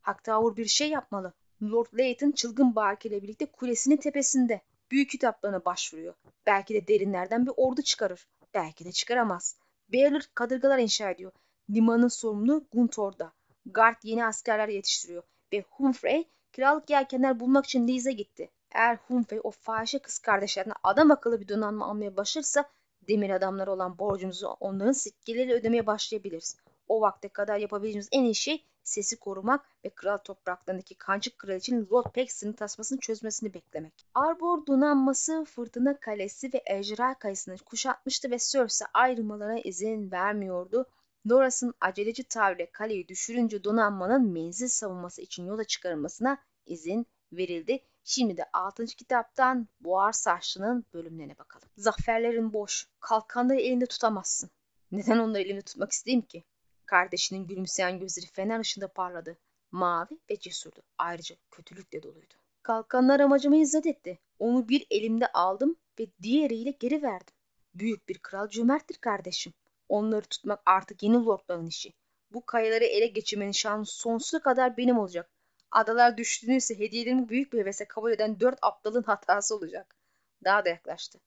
Haktavur 0.00 0.56
bir 0.56 0.64
şey 0.64 0.90
yapmalı. 0.90 1.32
Lord 1.62 1.86
Layton 1.98 2.30
çılgın 2.30 2.76
Bark 2.76 3.06
ile 3.06 3.22
birlikte 3.22 3.46
kulesinin 3.46 3.96
tepesinde. 3.96 4.60
Büyük 4.90 5.10
kitaplarına 5.10 5.64
başvuruyor. 5.64 6.14
Belki 6.46 6.74
de 6.74 6.88
derinlerden 6.88 7.46
bir 7.46 7.52
ordu 7.56 7.82
çıkarır. 7.82 8.28
Belki 8.54 8.84
de 8.84 8.92
çıkaramaz. 8.92 9.56
Baylor 9.92 10.20
kadırgalar 10.34 10.78
inşa 10.78 11.10
ediyor. 11.10 11.32
Limanın 11.70 12.08
sorumlu 12.08 12.66
Gunthor'da. 12.72 13.32
Guard 13.66 13.96
yeni 14.02 14.26
askerler 14.26 14.68
yetiştiriyor. 14.68 15.22
Ve 15.52 15.64
Humphrey 15.70 16.28
kiralık 16.52 16.90
yelkenler 16.90 17.40
bulmak 17.40 17.64
için 17.64 17.88
Lee's'e 17.88 18.12
gitti. 18.12 18.50
Eğer 18.74 18.96
Humphrey 18.96 19.40
o 19.44 19.50
fahişe 19.50 19.98
kız 19.98 20.18
kardeşlerine 20.18 20.72
adam 20.82 21.10
akıllı 21.10 21.40
bir 21.40 21.48
donanma 21.48 21.86
almaya 21.86 22.16
başarsa 22.16 22.70
demir 23.08 23.30
adamları 23.30 23.72
olan 23.72 23.98
borcumuzu 23.98 24.48
onların 24.60 24.92
sikkeleriyle 24.92 25.54
ödemeye 25.54 25.86
başlayabiliriz. 25.86 26.56
O 26.88 27.00
vakte 27.00 27.28
kadar 27.28 27.58
yapabileceğimiz 27.58 28.08
en 28.12 28.24
iyi 28.24 28.34
şey 28.34 28.64
sesi 28.84 29.16
korumak 29.16 29.66
ve 29.84 29.90
kral 29.90 30.16
topraklarındaki 30.16 30.94
kancık 30.94 31.38
kraliçenin 31.38 31.88
Lord 31.92 32.14
Paxton'ın 32.14 32.52
tasmasını 32.52 33.00
çözmesini 33.00 33.54
beklemek. 33.54 34.06
Arbor 34.14 34.66
donanması 34.66 35.44
Fırtına 35.44 36.00
Kalesi 36.00 36.52
ve 36.54 36.62
Ejderha 36.66 37.18
Kayası'nı 37.18 37.56
kuşatmıştı 37.58 38.30
ve 38.30 38.38
Cersei 38.38 38.88
ayrılmalarına 38.94 39.58
izin 39.58 40.10
vermiyordu. 40.10 40.86
Loras'ın 41.30 41.74
aceleci 41.80 42.24
tavrıyla 42.24 42.66
kaleyi 42.72 43.08
düşürünce 43.08 43.64
donanmanın 43.64 44.32
menzil 44.32 44.68
savunması 44.68 45.22
için 45.22 45.46
yola 45.46 45.64
çıkarılmasına 45.64 46.38
izin 46.66 47.06
verildi. 47.32 47.80
Şimdi 48.04 48.36
de 48.36 48.44
6. 48.52 48.86
kitaptan 48.86 49.68
Boğar 49.80 50.12
Saçlı'nın 50.12 50.84
bölümlerine 50.94 51.38
bakalım. 51.38 51.68
Zaferlerin 51.76 52.52
boş. 52.52 52.86
Kalkanları 53.00 53.60
elinde 53.60 53.86
tutamazsın. 53.86 54.50
Neden 54.92 55.18
onları 55.18 55.42
elinde 55.42 55.62
tutmak 55.62 55.92
isteyeyim 55.92 56.26
ki? 56.26 56.44
Kardeşinin 56.92 57.46
gülümseyen 57.46 57.98
gözleri 57.98 58.26
fener 58.26 58.60
ışığında 58.60 58.88
parladı. 58.88 59.38
Mavi 59.70 60.18
ve 60.30 60.36
cesurdu. 60.38 60.82
Ayrıca 60.98 61.36
kötülükle 61.50 62.02
doluydu. 62.02 62.34
Kalkanlar 62.62 63.20
amacımı 63.20 63.56
izzet 63.56 63.86
etti. 63.86 64.18
Onu 64.38 64.68
bir 64.68 64.86
elimde 64.90 65.26
aldım 65.26 65.76
ve 65.98 66.06
diğeriyle 66.22 66.70
geri 66.70 67.02
verdim. 67.02 67.34
Büyük 67.74 68.08
bir 68.08 68.18
kral 68.18 68.48
cömerttir 68.48 68.94
kardeşim. 68.94 69.52
Onları 69.88 70.22
tutmak 70.22 70.62
artık 70.66 71.02
yeni 71.02 71.16
lordların 71.16 71.66
işi. 71.66 71.92
Bu 72.30 72.46
kayaları 72.46 72.84
ele 72.84 73.06
geçirmenin 73.06 73.52
şanı 73.52 73.86
sonsuza 73.86 74.38
kadar 74.38 74.76
benim 74.76 74.98
olacak. 74.98 75.30
Adalar 75.70 76.16
düştüğünü 76.16 76.56
ise 76.56 76.78
hediyelerimi 76.78 77.28
büyük 77.28 77.52
bir 77.52 77.58
hevesle 77.58 77.84
kabul 77.84 78.12
eden 78.12 78.40
dört 78.40 78.58
aptalın 78.62 79.02
hatası 79.02 79.56
olacak. 79.56 79.96
Daha 80.44 80.64
da 80.64 80.68
yaklaştı. 80.68 81.20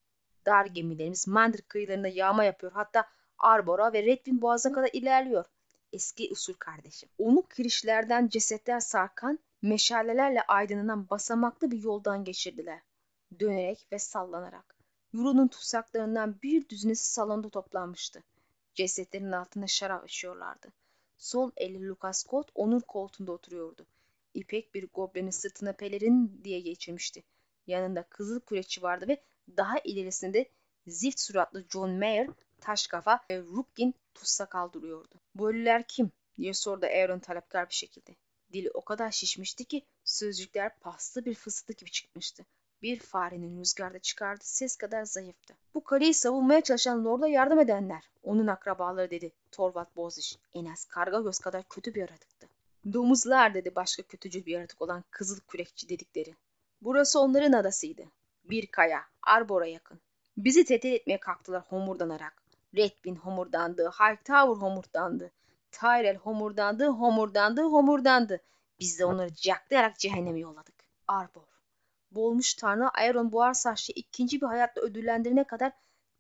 Dar 0.45 0.65
gemilerimiz 0.65 1.27
Mandır 1.27 1.61
kıyılarında 1.61 2.07
yağma 2.07 2.43
yapıyor. 2.43 2.71
Hatta 2.71 3.05
Arbora 3.37 3.93
ve 3.93 4.03
Redwin 4.03 4.41
boğazına 4.41 4.73
kadar 4.73 4.89
ilerliyor. 4.93 5.45
Eski 5.95 6.29
usul 6.31 6.53
kardeşim. 6.53 7.09
Onu 7.17 7.43
kirişlerden 7.55 8.27
cesetler 8.27 8.79
sarkan, 8.79 9.39
meşalelerle 9.61 10.41
aydınlanan 10.41 11.09
basamaklı 11.09 11.71
bir 11.71 11.83
yoldan 11.83 12.23
geçirdiler. 12.23 12.81
Dönerek 13.39 13.87
ve 13.91 13.99
sallanarak. 13.99 14.75
Euro'nun 15.13 15.47
tutsaklarından 15.47 16.41
bir 16.43 16.69
düzinesi 16.69 17.11
salonda 17.13 17.49
toplanmıştı. 17.49 18.23
Cesetlerin 18.73 19.31
altında 19.31 19.67
şarap 19.67 20.09
içiyorlardı. 20.09 20.67
Sol 21.17 21.51
eli 21.57 21.87
Lucas 21.87 22.23
Scott 22.23 22.51
onun 22.55 22.79
koltuğunda 22.79 23.31
oturuyordu. 23.31 23.85
İpek 24.33 24.73
bir 24.73 24.87
goblenin 24.93 25.29
sırtına 25.29 25.73
pelerin 25.73 26.41
diye 26.43 26.59
geçirmişti. 26.59 27.23
Yanında 27.67 28.03
kızıl 28.03 28.39
kürekçi 28.39 28.81
vardı 28.81 29.07
ve 29.07 29.23
daha 29.57 29.79
ilerisinde 29.79 30.49
zift 30.87 31.19
suratlı 31.19 31.65
John 31.69 31.91
Mayer, 31.91 32.27
taş 32.61 32.87
kafa 32.87 33.19
ve 33.31 33.39
Rupkin 33.39 33.95
tutsak 34.13 34.55
duruyordu. 34.73 35.15
Bu 35.35 35.49
ölüler 35.49 35.83
kim? 35.87 36.11
diye 36.37 36.53
sordu 36.53 36.85
Aaron 36.85 37.19
talepkar 37.19 37.69
bir 37.69 37.73
şekilde. 37.73 38.15
Dili 38.53 38.71
o 38.73 38.81
kadar 38.81 39.11
şişmişti 39.11 39.65
ki 39.65 39.81
sözcükler 40.03 40.79
paslı 40.79 41.25
bir 41.25 41.35
fısıltı 41.35 41.73
gibi 41.73 41.91
çıkmıştı. 41.91 42.45
Bir 42.81 42.99
farenin 42.99 43.59
rüzgarda 43.59 43.99
çıkardığı 43.99 44.45
ses 44.45 44.75
kadar 44.75 45.03
zayıftı. 45.03 45.53
Bu 45.73 45.83
kaleyi 45.83 46.13
savunmaya 46.13 46.61
çalışan 46.61 47.05
Lord'a 47.05 47.27
yardım 47.27 47.59
edenler. 47.59 48.09
Onun 48.23 48.47
akrabaları 48.47 49.11
dedi 49.11 49.31
Torvald 49.51 49.95
Boziş. 49.95 50.37
En 50.53 50.65
az 50.65 50.85
karga 50.85 51.21
göz 51.21 51.39
kadar 51.39 51.63
kötü 51.69 51.95
bir 51.95 51.99
yaratıktı. 51.99 52.47
Domuzlar 52.93 53.53
dedi 53.53 53.75
başka 53.75 54.03
kötücül 54.03 54.45
bir 54.45 54.51
yaratık 54.51 54.81
olan 54.81 55.03
kızıl 55.11 55.39
kürekçi 55.39 55.89
dedikleri. 55.89 56.35
Burası 56.81 57.19
onların 57.19 57.51
adasıydı. 57.51 58.03
Bir 58.43 58.67
kaya, 58.67 59.03
Arbor'a 59.21 59.65
yakın. 59.65 59.99
Bizi 60.37 60.65
tehdit 60.65 60.85
etmeye 60.93 61.19
kalktılar 61.19 61.63
homurdanarak. 61.69 62.44
Redbin 62.75 63.15
homurdandı, 63.15 63.89
Hightower 63.89 64.61
homurdandı. 64.61 65.31
Tyrell 65.71 66.17
homurdandı, 66.17 66.87
homurdandı, 66.87 67.61
homurdandı. 67.61 68.41
Biz 68.79 68.99
de 68.99 69.05
onları 69.05 69.33
caklayarak 69.33 69.99
cehenneme 69.99 70.39
yolladık. 70.39 70.75
Arbor. 71.07 71.43
Boğulmuş 72.11 72.53
tanrı 72.53 72.89
Aeron 72.89 73.31
buhar 73.31 73.53
saçlı 73.53 73.93
ikinci 73.97 74.41
bir 74.41 74.45
hayatla 74.45 74.81
ödüllendirene 74.81 75.43
kadar 75.43 75.71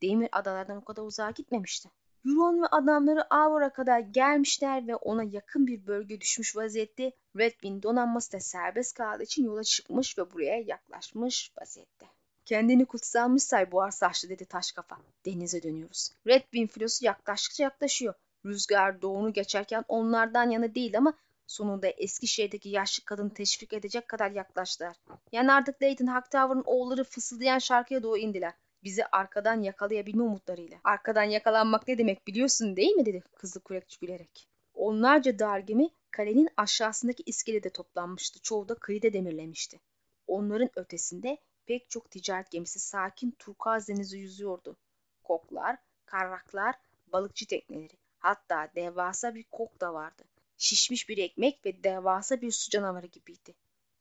demir 0.01 0.29
adalardan 0.31 0.77
o 0.77 0.83
kadar 0.83 1.03
uzağa 1.03 1.31
gitmemişti. 1.31 1.89
Euron 2.25 2.61
ve 2.61 2.65
adamları 2.65 3.33
Avor'a 3.33 3.73
kadar 3.73 3.99
gelmişler 3.99 4.87
ve 4.87 4.95
ona 4.95 5.23
yakın 5.23 5.67
bir 5.67 5.87
bölge 5.87 6.21
düşmüş 6.21 6.55
vaziyette 6.55 7.11
Redwin 7.37 7.83
donanması 7.83 8.33
da 8.33 8.39
serbest 8.39 8.97
kaldığı 8.97 9.23
için 9.23 9.43
yola 9.43 9.63
çıkmış 9.63 10.17
ve 10.17 10.31
buraya 10.31 10.59
yaklaşmış 10.59 11.51
vaziyette. 11.61 12.14
Kendini 12.45 12.85
kutsanmış 12.85 13.43
say 13.43 13.71
buhar 13.71 13.91
saçlı 13.91 14.29
dedi 14.29 14.45
taş 14.45 14.71
kafa. 14.71 14.97
Denize 15.25 15.63
dönüyoruz. 15.63 16.09
Redwin 16.27 16.67
filosu 16.67 17.05
yaklaştıkça 17.05 17.63
yaklaşıyor. 17.63 18.13
Rüzgar 18.45 19.01
doğunu 19.01 19.33
geçerken 19.33 19.85
onlardan 19.87 20.49
yana 20.49 20.75
değil 20.75 20.97
ama 20.97 21.13
sonunda 21.47 21.87
Eskişehir'deki 21.87 22.69
yaşlı 22.69 23.05
kadını 23.05 23.33
teşvik 23.33 23.73
edecek 23.73 24.07
kadar 24.07 24.31
yaklaştılar. 24.31 24.95
Yani 25.31 25.51
artık 25.51 25.81
Leighton 25.81 26.07
Hightower'ın 26.07 26.63
oğulları 26.65 27.03
fısıldayan 27.03 27.59
şarkıya 27.59 28.03
doğru 28.03 28.17
indiler 28.17 28.53
bizi 28.83 29.05
arkadan 29.05 29.61
yakalayabilme 29.61 30.23
umutlarıyla. 30.23 30.77
Arkadan 30.83 31.23
yakalanmak 31.23 31.87
ne 31.87 31.97
demek 31.97 32.27
biliyorsun 32.27 32.75
değil 32.75 32.91
mi 32.91 33.05
dedi 33.05 33.23
kızlı 33.35 33.61
kürekçi 33.61 33.99
gülerek. 33.99 34.47
Onlarca 34.73 35.39
dar 35.39 35.59
gemi 35.59 35.89
kalenin 36.11 36.49
aşağısındaki 36.57 37.23
iskelede 37.25 37.69
toplanmıştı. 37.69 38.39
Çoğu 38.41 38.69
da 38.69 38.75
kıyıda 38.75 39.13
demirlemişti. 39.13 39.79
Onların 40.27 40.69
ötesinde 40.75 41.37
pek 41.65 41.89
çok 41.89 42.11
ticaret 42.11 42.51
gemisi 42.51 42.79
sakin 42.79 43.31
turkuaz 43.31 43.87
denizi 43.87 44.17
yüzüyordu. 44.17 44.75
koklar, 45.23 45.77
karraklar, 46.05 46.75
balıkçı 47.13 47.47
tekneleri. 47.47 47.93
Hatta 48.19 48.69
devasa 48.75 49.35
bir 49.35 49.43
kok 49.43 49.81
da 49.81 49.93
vardı. 49.93 50.23
Şişmiş 50.57 51.09
bir 51.09 51.17
ekmek 51.17 51.65
ve 51.65 51.83
devasa 51.83 52.41
bir 52.41 52.51
su 52.51 52.69
canavarı 52.69 53.07
gibiydi. 53.07 53.53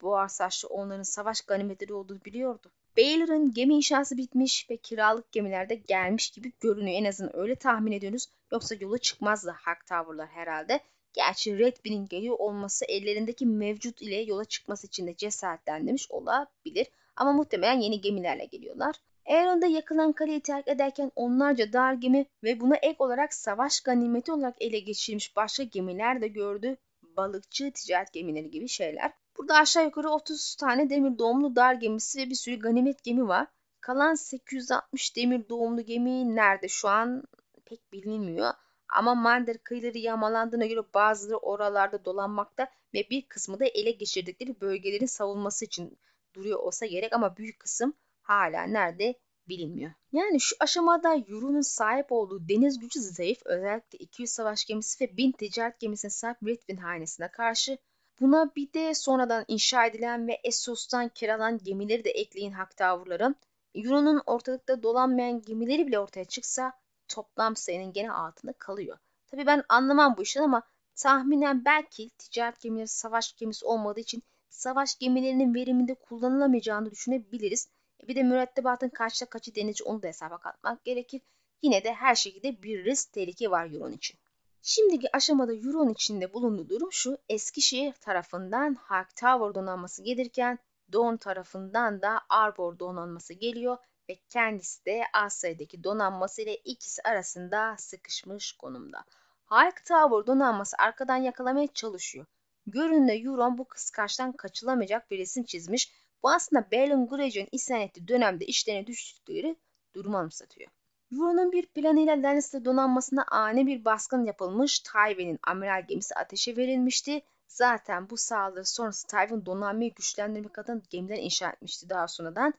Boğar 0.03 0.29
saçlı 0.29 0.69
onların 0.69 1.03
savaş 1.03 1.41
ganimetleri 1.41 1.95
olduğunu 1.95 2.25
biliyordu. 2.25 2.71
Baylor'ın 2.97 3.53
gemi 3.53 3.75
inşası 3.75 4.17
bitmiş 4.17 4.71
ve 4.71 4.77
kiralık 4.77 5.33
gemilerde 5.33 5.75
gelmiş 5.75 6.31
gibi 6.31 6.53
görünüyor. 6.61 6.99
En 6.99 7.05
azından 7.05 7.37
öyle 7.37 7.57
tahmin 7.57 7.93
ediyoruz. 7.93 8.27
Yoksa 8.53 8.75
yola 8.75 8.99
çıkmazdı 8.99 9.51
Hark 9.51 9.87
Tower'lar 9.87 10.29
herhalde. 10.29 10.81
Gerçi 11.13 11.59
Redbin'in 11.59 12.09
geliyor 12.09 12.37
olması 12.39 12.85
ellerindeki 12.85 13.47
mevcut 13.47 14.03
ile 14.03 14.17
yola 14.17 14.45
çıkması 14.45 14.87
için 14.87 15.07
de 15.07 15.17
cesaretlendirmiş 15.17 16.11
olabilir. 16.11 16.87
Ama 17.17 17.33
muhtemelen 17.33 17.81
yeni 17.81 18.01
gemilerle 18.01 18.45
geliyorlar. 18.45 18.97
Eğer 19.27 19.69
yakılan 19.69 20.13
kaleyi 20.13 20.41
terk 20.41 20.69
ederken 20.69 21.13
onlarca 21.17 21.73
dar 21.73 21.93
gemi 21.93 22.27
ve 22.43 22.61
buna 22.61 22.77
ek 22.77 22.97
olarak 22.99 23.35
savaş 23.35 23.81
ganimeti 23.81 24.33
olarak 24.33 24.55
ele 24.61 24.79
geçirilmiş 24.79 25.37
başka 25.37 25.63
gemiler 25.63 26.21
de 26.23 26.29
gördü. 26.29 26.77
Balıkçı, 27.03 27.73
ticaret 27.73 28.13
gemileri 28.13 28.51
gibi 28.51 28.69
şeyler. 28.69 29.13
Burada 29.39 29.55
aşağı 29.55 29.85
yukarı 29.85 30.11
30 30.11 30.57
tane 30.57 30.91
demir 30.91 31.19
doğumlu 31.19 31.57
dar 31.57 31.75
gemisi 31.75 32.19
ve 32.19 32.31
bir 32.31 32.35
sürü 32.35 32.59
ganimet 32.59 33.05
gemi 33.05 33.29
var. 33.29 33.47
Kalan 33.81 34.15
860 34.15 35.17
demir 35.17 35.49
doğumlu 35.49 35.81
gemi 35.83 36.37
nerede 36.37 36.69
şu 36.69 36.89
an 36.89 37.25
pek 37.65 37.93
bilinmiyor. 37.93 38.51
Ama 38.89 39.15
Mander 39.15 39.59
kıyıları 39.59 39.99
yağmalandığına 39.99 40.67
göre 40.67 40.81
bazıları 40.95 41.37
oralarda 41.37 42.05
dolanmakta 42.05 42.69
ve 42.95 43.11
bir 43.11 43.23
kısmı 43.23 43.61
da 43.61 43.65
ele 43.65 43.91
geçirdikleri 43.91 44.61
bölgelerin 44.61 45.07
savunması 45.07 45.65
için 45.65 45.99
duruyor 46.35 46.59
olsa 46.59 46.87
gerek 46.87 47.13
ama 47.13 47.37
büyük 47.37 47.61
kısım 47.61 47.95
hala 48.23 48.63
nerede 48.63 49.15
bilinmiyor. 49.49 49.93
Yani 50.13 50.41
şu 50.41 50.57
aşamada 50.61 51.17
Euro'nun 51.17 51.61
sahip 51.61 52.13
olduğu 52.13 52.49
deniz 52.49 52.79
gücü 52.79 53.01
zayıf 53.01 53.39
özellikle 53.45 53.99
200 53.99 54.31
savaş 54.31 54.65
gemisi 54.65 55.05
ve 55.05 55.17
1000 55.17 55.33
ticaret 55.33 55.81
gemisine 55.81 56.11
sahip 56.11 56.37
Redwin 56.47 56.77
hanesine 56.77 57.31
karşı 57.31 57.79
Buna 58.21 58.55
bir 58.57 58.73
de 58.73 58.95
sonradan 58.95 59.45
inşa 59.49 59.87
edilen 59.87 60.29
ve 60.29 60.41
Essos'tan 60.45 61.09
kiralanan 61.09 61.59
gemileri 61.59 62.05
de 62.05 62.11
ekleyin 62.11 62.53
hak 62.53 62.77
tavırların. 62.77 63.37
Euro'nun 63.75 64.23
ortalıkta 64.27 64.83
dolanmayan 64.83 65.43
gemileri 65.43 65.87
bile 65.87 65.99
ortaya 65.99 66.25
çıksa 66.25 66.73
toplam 67.09 67.57
sayının 67.57 67.93
gene 67.93 68.13
altında 68.13 68.53
kalıyor. 68.53 68.99
Tabii 69.31 69.47
ben 69.47 69.65
anlamam 69.69 70.17
bu 70.17 70.23
işten 70.23 70.43
ama 70.43 70.63
tahminen 70.95 71.65
belki 71.65 72.11
ticaret 72.11 72.61
gemileri 72.61 72.89
savaş 72.89 73.37
gemisi 73.37 73.67
olmadığı 73.67 74.01
için 74.01 74.23
savaş 74.55 74.99
gemilerinin 74.99 75.55
veriminde 75.55 75.95
kullanılamayacağını 75.95 76.91
düşünebiliriz. 76.91 77.69
E 78.03 78.09
bir 78.09 78.17
de 78.17 78.23
mürettebatın 78.23 78.89
kaçta 78.89 79.27
kaçı 79.27 79.55
denizci 79.55 79.85
onu 79.85 80.03
da 80.03 80.07
hesaba 80.07 80.39
katmak 80.39 80.85
gerekir. 80.85 81.23
Yine 81.63 81.85
de 81.85 81.95
her 81.95 82.15
şekilde 82.15 82.63
bir 82.63 82.85
risk 82.85 83.13
tehlike 83.13 83.51
var 83.51 83.71
Euron 83.73 83.93
için. 83.93 84.19
Şimdiki 84.63 85.17
aşamada 85.17 85.55
Euron 85.55 85.89
içinde 85.89 86.33
bulunduğu 86.33 86.69
durum 86.69 86.93
şu. 86.93 87.19
Eskişehir 87.29 87.93
tarafından 87.93 88.75
Hark 88.75 89.17
Tower 89.17 89.55
donanması 89.55 90.03
gelirken 90.03 90.59
Don 90.93 91.17
tarafından 91.17 92.03
da 92.03 92.21
Arbor 92.29 92.79
donanması 92.79 93.35
geliyor 93.35 93.77
ve 94.09 94.17
kendisi 94.29 94.85
de 94.85 95.03
Asya'daki 95.13 95.85
donanması 95.85 96.43
ile 96.43 96.57
ikisi 96.57 97.03
arasında 97.03 97.77
sıkışmış 97.79 98.53
konumda. 98.53 99.05
Hark 99.45 99.85
Tower 99.85 100.27
donanması 100.27 100.77
arkadan 100.79 101.17
yakalamaya 101.17 101.67
çalışıyor. 101.67 102.27
Göründe 102.67 103.13
Euron 103.13 103.59
bu 103.59 103.65
kıskaçtan 103.65 104.33
kaçılamayacak 104.33 105.11
bir 105.11 105.19
resim 105.19 105.45
çizmiş. 105.45 105.93
Bu 106.23 106.31
aslında 106.31 106.71
Balon 106.73 107.09
Greyjoy'un 107.09 107.49
isyan 107.53 107.81
ettiği 107.81 108.09
dönemde 108.09 108.47
işlerine 108.47 108.87
düştükleri 108.87 109.57
durumu 109.95 110.17
anımsatıyor. 110.17 110.71
Euron'un 111.13 111.53
bir 111.53 111.67
planıyla 111.67 112.23
Lannister 112.23 112.65
donanmasına 112.65 113.25
ani 113.31 113.67
bir 113.67 113.85
baskın 113.85 114.25
yapılmış, 114.25 114.81
Tywin'in 114.81 115.39
amiral 115.47 115.87
gemisi 115.89 116.15
ateşe 116.15 116.57
verilmişti. 116.57 117.23
Zaten 117.49 118.11
bu 118.11 118.17
saldırı 118.17 118.65
sonrası 118.65 119.07
Tywin 119.07 119.47
donanmayı 119.47 119.95
güçlendirmek 119.95 120.59
adına 120.59 120.81
gemiler 120.91 121.19
inşa 121.19 121.51
etmişti 121.51 121.89
daha 121.89 122.09
sonradan. 122.09 122.55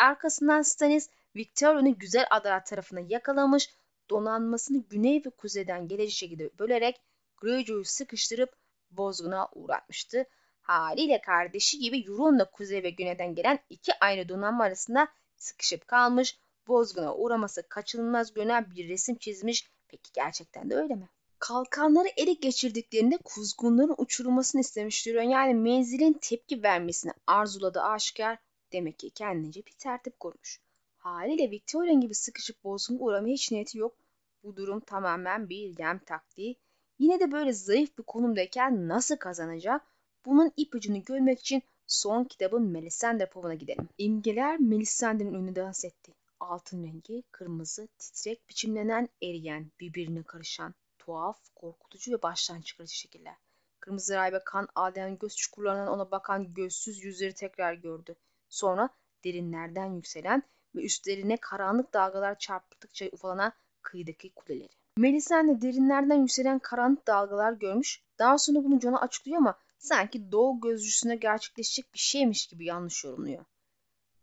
Arkasından 0.00 0.62
Stannis 0.62 1.10
Victoria'nın 1.36 1.98
güzel 1.98 2.26
adalar 2.30 2.64
tarafına 2.64 3.00
yakalamış, 3.00 3.74
donanmasını 4.10 4.78
güney 4.90 5.22
ve 5.26 5.30
kuzeyden 5.30 5.88
gelecek 5.88 6.14
şekilde 6.14 6.50
bölerek 6.58 7.00
Greyjoy'u 7.36 7.84
sıkıştırıp 7.84 8.57
bozguna 8.90 9.48
uğratmıştı. 9.54 10.26
Haliyle 10.60 11.20
kardeşi 11.20 11.78
gibi 11.78 12.04
Euron 12.06 12.38
da 12.38 12.44
kuzey 12.44 12.82
ve 12.82 12.90
güneyden 12.90 13.34
gelen 13.34 13.58
iki 13.70 13.92
aynı 14.00 14.28
donanma 14.28 14.64
arasında 14.64 15.08
sıkışıp 15.36 15.88
kalmış, 15.88 16.38
bozguna 16.68 17.14
uğraması 17.14 17.68
kaçınılmaz 17.68 18.34
görünen 18.34 18.70
bir 18.70 18.88
resim 18.88 19.18
çizmiş. 19.18 19.70
Peki 19.88 20.10
gerçekten 20.14 20.70
de 20.70 20.74
öyle 20.74 20.94
mi? 20.94 21.08
Kalkanları 21.38 22.08
ele 22.16 22.32
geçirdiklerinde 22.32 23.16
kuzgunların 23.16 23.94
uçurulmasını 23.98 24.60
istemiş 24.60 25.06
Yani 25.06 25.54
menzilin 25.54 26.12
tepki 26.12 26.62
vermesini 26.62 27.12
arzuladı 27.26 27.80
aşikar. 27.80 28.38
Demek 28.72 28.98
ki 28.98 29.10
kendince 29.10 29.66
bir 29.66 29.72
tertip 29.72 30.20
kurmuş. 30.20 30.60
Haliyle 30.96 31.50
Victorian 31.50 32.00
gibi 32.00 32.14
sıkışıp 32.14 32.64
bozguna 32.64 32.98
uğramaya 33.00 33.34
hiç 33.34 33.52
niyeti 33.52 33.78
yok. 33.78 33.96
Bu 34.44 34.56
durum 34.56 34.80
tamamen 34.80 35.48
bir 35.48 35.78
yem 35.78 35.98
taktiği. 35.98 36.56
Yine 36.98 37.20
de 37.20 37.32
böyle 37.32 37.52
zayıf 37.52 37.98
bir 37.98 38.02
konumdayken 38.02 38.88
nasıl 38.88 39.16
kazanacak? 39.16 39.82
Bunun 40.26 40.52
ipucunu 40.56 41.02
görmek 41.02 41.40
için 41.40 41.62
son 41.86 42.24
kitabın 42.24 42.62
Melisandre 42.62 43.26
Pova'na 43.26 43.54
gidelim. 43.54 43.88
İmgeler 43.98 44.60
Melisandre'nin 44.60 45.34
önünde 45.34 45.60
dans 45.60 45.84
etti. 45.84 46.14
Altın 46.40 46.84
rengi, 46.84 47.22
kırmızı, 47.32 47.88
titrek, 47.98 48.48
biçimlenen, 48.48 49.08
eriyen, 49.22 49.70
birbirine 49.80 50.22
karışan, 50.22 50.74
tuhaf, 50.98 51.54
korkutucu 51.54 52.12
ve 52.12 52.22
baştan 52.22 52.60
çıkarıcı 52.60 52.94
şekiller. 52.94 53.36
Kırmızı 53.80 54.14
raybe 54.14 54.40
kan 54.44 54.68
ağlayan 54.74 55.18
göz 55.18 55.36
çukurlarından 55.36 55.88
ona 55.88 56.10
bakan 56.10 56.54
gözsüz 56.54 57.04
yüzleri 57.04 57.34
tekrar 57.34 57.74
gördü. 57.74 58.16
Sonra 58.48 58.88
derinlerden 59.24 59.86
yükselen 59.86 60.42
ve 60.74 60.84
üstlerine 60.84 61.36
karanlık 61.36 61.94
dalgalar 61.94 62.38
çarptıkça 62.38 63.06
ufalanan 63.12 63.52
kıyıdaki 63.82 64.34
kuleleri. 64.34 64.77
Melisande 64.98 65.62
derinlerden 65.62 66.16
yükselen 66.16 66.58
karanlık 66.58 67.06
dalgalar 67.06 67.52
görmüş. 67.52 68.02
Daha 68.18 68.38
sonra 68.38 68.64
bunu 68.64 68.80
John'a 68.80 69.00
açıklıyor 69.00 69.38
ama 69.38 69.58
sanki 69.78 70.32
doğu 70.32 70.60
gözcüsüne 70.60 71.16
gerçekleşecek 71.16 71.94
bir 71.94 71.98
şeymiş 71.98 72.46
gibi 72.46 72.64
yanlış 72.64 73.04
yorumluyor. 73.04 73.44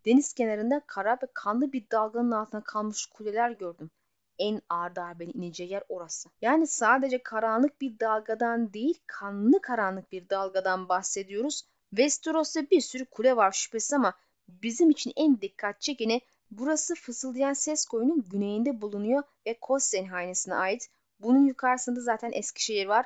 Deniz 0.05 0.33
kenarında 0.33 0.81
kara 0.88 1.13
ve 1.13 1.27
kanlı 1.33 1.73
bir 1.73 1.85
dalganın 1.91 2.31
altına 2.31 2.63
kalmış 2.63 3.05
kuleler 3.05 3.51
gördüm. 3.51 3.91
En 4.39 4.61
ağır 4.69 4.95
darbenin 4.95 5.33
ineceği 5.33 5.71
yer 5.71 5.83
orası. 5.89 6.29
Yani 6.41 6.67
sadece 6.67 7.23
karanlık 7.23 7.81
bir 7.81 7.99
dalgadan 7.99 8.73
değil, 8.73 8.99
kanlı 9.07 9.61
karanlık 9.61 10.11
bir 10.11 10.29
dalgadan 10.29 10.89
bahsediyoruz. 10.89 11.65
Westeros'ta 11.89 12.69
bir 12.69 12.81
sürü 12.81 13.05
kule 13.05 13.35
var 13.35 13.51
şüphesiz 13.51 13.93
ama 13.93 14.13
bizim 14.47 14.89
için 14.89 15.13
en 15.15 15.41
dikkat 15.41 15.81
çekeni 15.81 16.21
burası 16.51 16.95
fısıldayan 16.95 17.53
ses 17.53 17.86
koyunun 17.86 18.25
güneyinde 18.29 18.81
bulunuyor 18.81 19.23
ve 19.47 19.60
Kossen 19.60 20.05
hanesine 20.05 20.55
ait. 20.55 20.89
Bunun 21.19 21.45
yukarısında 21.45 22.01
zaten 22.01 22.31
Eskişehir 22.34 22.86
var. 22.86 23.05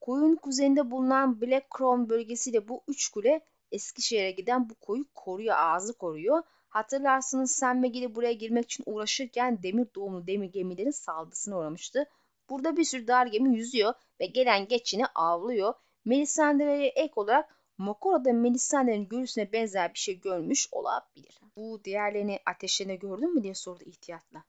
Koyun 0.00 0.36
kuzeyinde 0.36 0.90
bulunan 0.90 1.40
Black 1.40 1.66
Crown 1.78 2.08
bölgesiyle 2.08 2.68
bu 2.68 2.82
üç 2.88 3.08
kule 3.08 3.40
Eskişehir'e 3.72 4.30
giden 4.30 4.70
bu 4.70 4.74
koyu 4.74 5.04
koruyor, 5.14 5.54
ağzı 5.58 5.92
koruyor. 5.98 6.42
Hatırlarsınız 6.68 7.50
Sam 7.50 7.80
Megili 7.80 8.14
buraya 8.14 8.32
girmek 8.32 8.64
için 8.64 8.84
uğraşırken 8.86 9.62
demir 9.62 9.86
doğumlu 9.94 10.26
demir 10.26 10.52
gemilerin 10.52 10.90
saldırısına 10.90 11.58
uğramıştı. 11.58 12.06
Burada 12.50 12.76
bir 12.76 12.84
sürü 12.84 13.06
dar 13.06 13.26
gemi 13.26 13.56
yüzüyor 13.56 13.94
ve 14.20 14.26
gelen 14.26 14.68
geçini 14.68 15.06
avlıyor. 15.06 15.74
Melisandre'ye 16.04 16.88
ek 16.88 17.12
olarak 17.16 17.61
Mokora'da 17.82 18.32
Melisandre'nin 18.32 19.08
görüsüne 19.08 19.52
benzer 19.52 19.94
bir 19.94 19.98
şey 19.98 20.20
görmüş 20.20 20.68
olabilir. 20.72 21.40
Bu 21.56 21.84
diğerlerini 21.84 22.40
ateşlerine 22.46 22.96
gördün 22.96 23.34
mü 23.34 23.42
diye 23.42 23.54
sordu 23.54 23.84
ihtiyatla. 23.84 24.44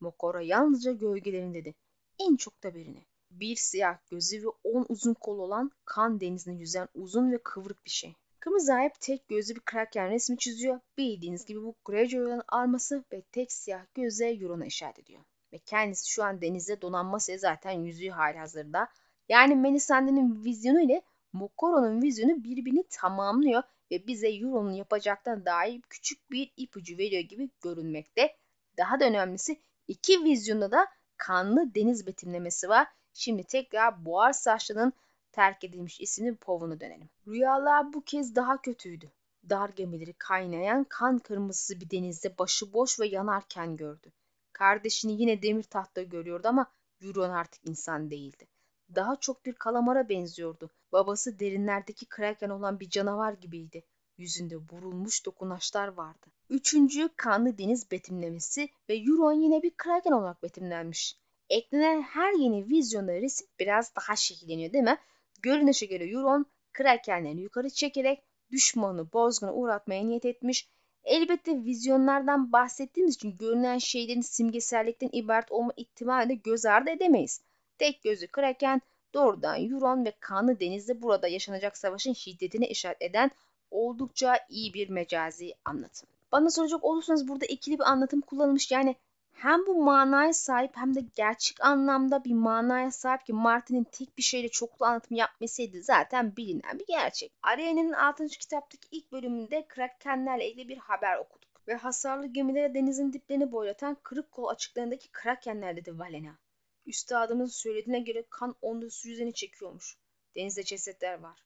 Mokora 0.00 0.42
yalnızca 0.42 0.92
gölgelerin 0.92 1.54
dedi. 1.54 1.74
En 2.18 2.36
çok 2.36 2.62
da 2.62 2.74
birini. 2.74 3.04
Bir 3.30 3.56
siyah 3.56 3.98
gözü 4.10 4.42
ve 4.42 4.48
on 4.64 4.86
uzun 4.88 5.14
kol 5.14 5.38
olan 5.38 5.70
kan 5.84 6.20
denizinde 6.20 6.56
yüzen 6.56 6.88
uzun 6.94 7.32
ve 7.32 7.38
kıvrık 7.38 7.84
bir 7.84 7.90
şey. 7.90 8.14
Kırmızı 8.40 8.74
ayıp 8.74 9.00
tek 9.00 9.28
gözlü 9.28 9.54
bir 9.54 9.60
kraken 9.60 10.10
resmi 10.10 10.38
çiziyor. 10.38 10.80
Bildiğiniz 10.98 11.44
gibi 11.44 11.62
bu 11.62 11.74
Greyjoy'un 11.84 12.42
arması 12.48 13.04
ve 13.12 13.22
tek 13.22 13.52
siyah 13.52 13.84
gözle 13.94 14.30
Euron'a 14.30 14.66
işaret 14.66 14.98
ediyor. 14.98 15.22
Ve 15.52 15.58
kendisi 15.58 16.10
şu 16.10 16.24
an 16.24 16.40
denizde 16.40 16.80
donanması 16.80 17.38
zaten 17.38 17.72
yüzüğü 17.72 18.10
hali 18.10 18.38
hazırda. 18.38 18.88
Yani 19.28 19.56
Melisandre'nin 19.56 20.44
vizyonu 20.44 20.80
ile 20.80 21.02
Mokoro'nun 21.34 22.02
vizyonu 22.02 22.44
birbirini 22.44 22.84
tamamlıyor 22.90 23.62
ve 23.90 24.06
bize 24.06 24.28
Euron'un 24.28 24.72
yapacaktan 24.72 25.46
dair 25.46 25.80
küçük 25.82 26.30
bir 26.30 26.52
ipucu 26.56 26.98
veriyor 26.98 27.22
gibi 27.22 27.50
görünmekte. 27.62 28.36
Daha 28.76 29.00
da 29.00 29.04
önemlisi 29.04 29.60
iki 29.88 30.24
vizyonda 30.24 30.70
da 30.70 30.86
kanlı 31.16 31.74
deniz 31.74 32.06
betimlemesi 32.06 32.68
var. 32.68 32.88
Şimdi 33.14 33.44
tekrar 33.44 34.04
Boğar 34.04 34.32
Saçlı'nın 34.32 34.92
terk 35.32 35.64
edilmiş 35.64 36.00
isimli 36.00 36.36
povuna 36.36 36.80
dönelim. 36.80 37.10
Rüyalar 37.26 37.92
bu 37.92 38.04
kez 38.04 38.36
daha 38.36 38.62
kötüydü. 38.62 39.10
Dar 39.48 39.68
gemileri 39.68 40.12
kaynayan 40.12 40.84
kan 40.88 41.18
kırmızısı 41.18 41.80
bir 41.80 41.90
denizde 41.90 42.38
başıboş 42.38 43.00
ve 43.00 43.06
yanarken 43.06 43.76
gördü. 43.76 44.12
Kardeşini 44.52 45.20
yine 45.20 45.42
demir 45.42 45.62
tahtta 45.62 46.02
görüyordu 46.02 46.48
ama 46.48 46.66
Euron 47.00 47.30
artık 47.30 47.68
insan 47.68 48.10
değildi. 48.10 48.46
Daha 48.94 49.16
çok 49.16 49.46
bir 49.46 49.52
kalamara 49.52 50.08
benziyordu. 50.08 50.70
Babası 50.92 51.38
derinlerdeki 51.38 52.06
kraken 52.06 52.50
olan 52.50 52.80
bir 52.80 52.90
canavar 52.90 53.32
gibiydi. 53.32 53.84
Yüzünde 54.18 54.56
vurulmuş 54.56 55.26
dokunaşlar 55.26 55.88
vardı. 55.88 56.26
Üçüncü 56.50 57.08
kanlı 57.16 57.58
deniz 57.58 57.90
betimlemesi 57.90 58.68
ve 58.88 58.96
Euron 58.96 59.32
yine 59.32 59.62
bir 59.62 59.76
kraken 59.76 60.12
olarak 60.12 60.42
betimlenmiş. 60.42 61.16
Eklenen 61.50 62.02
her 62.02 62.32
yeni 62.32 62.68
vizyonda 62.68 63.14
resim 63.14 63.46
biraz 63.58 63.96
daha 63.96 64.16
şekilleniyor 64.16 64.72
değil 64.72 64.84
mi? 64.84 64.98
Görünüşe 65.42 65.86
göre 65.86 66.10
Euron 66.10 66.46
krakenleri 66.72 67.40
yukarı 67.40 67.70
çekerek 67.70 68.22
düşmanı 68.50 69.12
bozguna 69.12 69.54
uğratmaya 69.54 70.04
niyet 70.04 70.24
etmiş. 70.24 70.68
Elbette 71.04 71.64
vizyonlardan 71.64 72.52
bahsettiğimiz 72.52 73.14
için 73.14 73.36
görünen 73.36 73.78
şeylerin 73.78 74.20
simgesellikten 74.20 75.10
ibaret 75.12 75.52
olma 75.52 75.72
ihtimalini 75.76 76.42
göz 76.42 76.66
ardı 76.66 76.90
edemeyiz. 76.90 77.40
Tek 77.78 78.02
gözü 78.02 78.26
kraken 78.26 78.80
doğrudan 79.14 79.64
Euron 79.64 80.04
ve 80.04 80.12
kanlı 80.20 80.60
denizde 80.60 81.02
burada 81.02 81.28
yaşanacak 81.28 81.76
savaşın 81.76 82.12
şiddetine 82.12 82.68
işaret 82.68 83.02
eden 83.02 83.30
oldukça 83.70 84.38
iyi 84.48 84.74
bir 84.74 84.88
mecazi 84.88 85.54
anlatım. 85.64 86.08
Bana 86.32 86.50
soracak 86.50 86.84
olursanız 86.84 87.28
burada 87.28 87.46
ikili 87.46 87.78
bir 87.78 87.90
anlatım 87.90 88.20
kullanılmış. 88.20 88.70
Yani 88.70 88.96
hem 89.32 89.66
bu 89.66 89.82
manaya 89.82 90.32
sahip 90.32 90.76
hem 90.76 90.94
de 90.94 91.00
gerçek 91.14 91.64
anlamda 91.64 92.24
bir 92.24 92.34
manaya 92.34 92.90
sahip 92.90 93.26
ki 93.26 93.32
Martin'in 93.32 93.84
tek 93.84 94.18
bir 94.18 94.22
şeyle 94.22 94.48
çoklu 94.48 94.86
anlatım 94.86 95.16
yapmasıydı 95.16 95.82
zaten 95.82 96.36
bilinen 96.36 96.78
bir 96.78 96.86
gerçek. 96.86 97.32
Arianne'nin 97.42 97.92
6. 97.92 98.26
kitaptaki 98.26 98.88
ilk 98.90 99.12
bölümünde 99.12 99.66
Krakenlerle 99.68 100.50
ilgili 100.50 100.68
bir 100.68 100.78
haber 100.78 101.18
okuduk. 101.18 101.68
Ve 101.68 101.74
hasarlı 101.74 102.26
gemilere 102.26 102.74
denizin 102.74 103.12
diplerini 103.12 103.52
boylatan 103.52 103.96
kırık 104.02 104.32
kol 104.32 104.48
açıklarındaki 104.48 105.08
Krakenler 105.12 105.76
dedi 105.76 105.98
Valena. 105.98 106.38
Üstadımızın 106.86 107.52
söylediğine 107.52 108.00
göre 108.00 108.24
kan 108.30 108.56
onda 108.62 108.90
su 108.90 109.08
yüzeni 109.08 109.34
çekiyormuş. 109.34 109.98
Denizde 110.36 110.62
cesetler 110.62 111.18
var. 111.18 111.38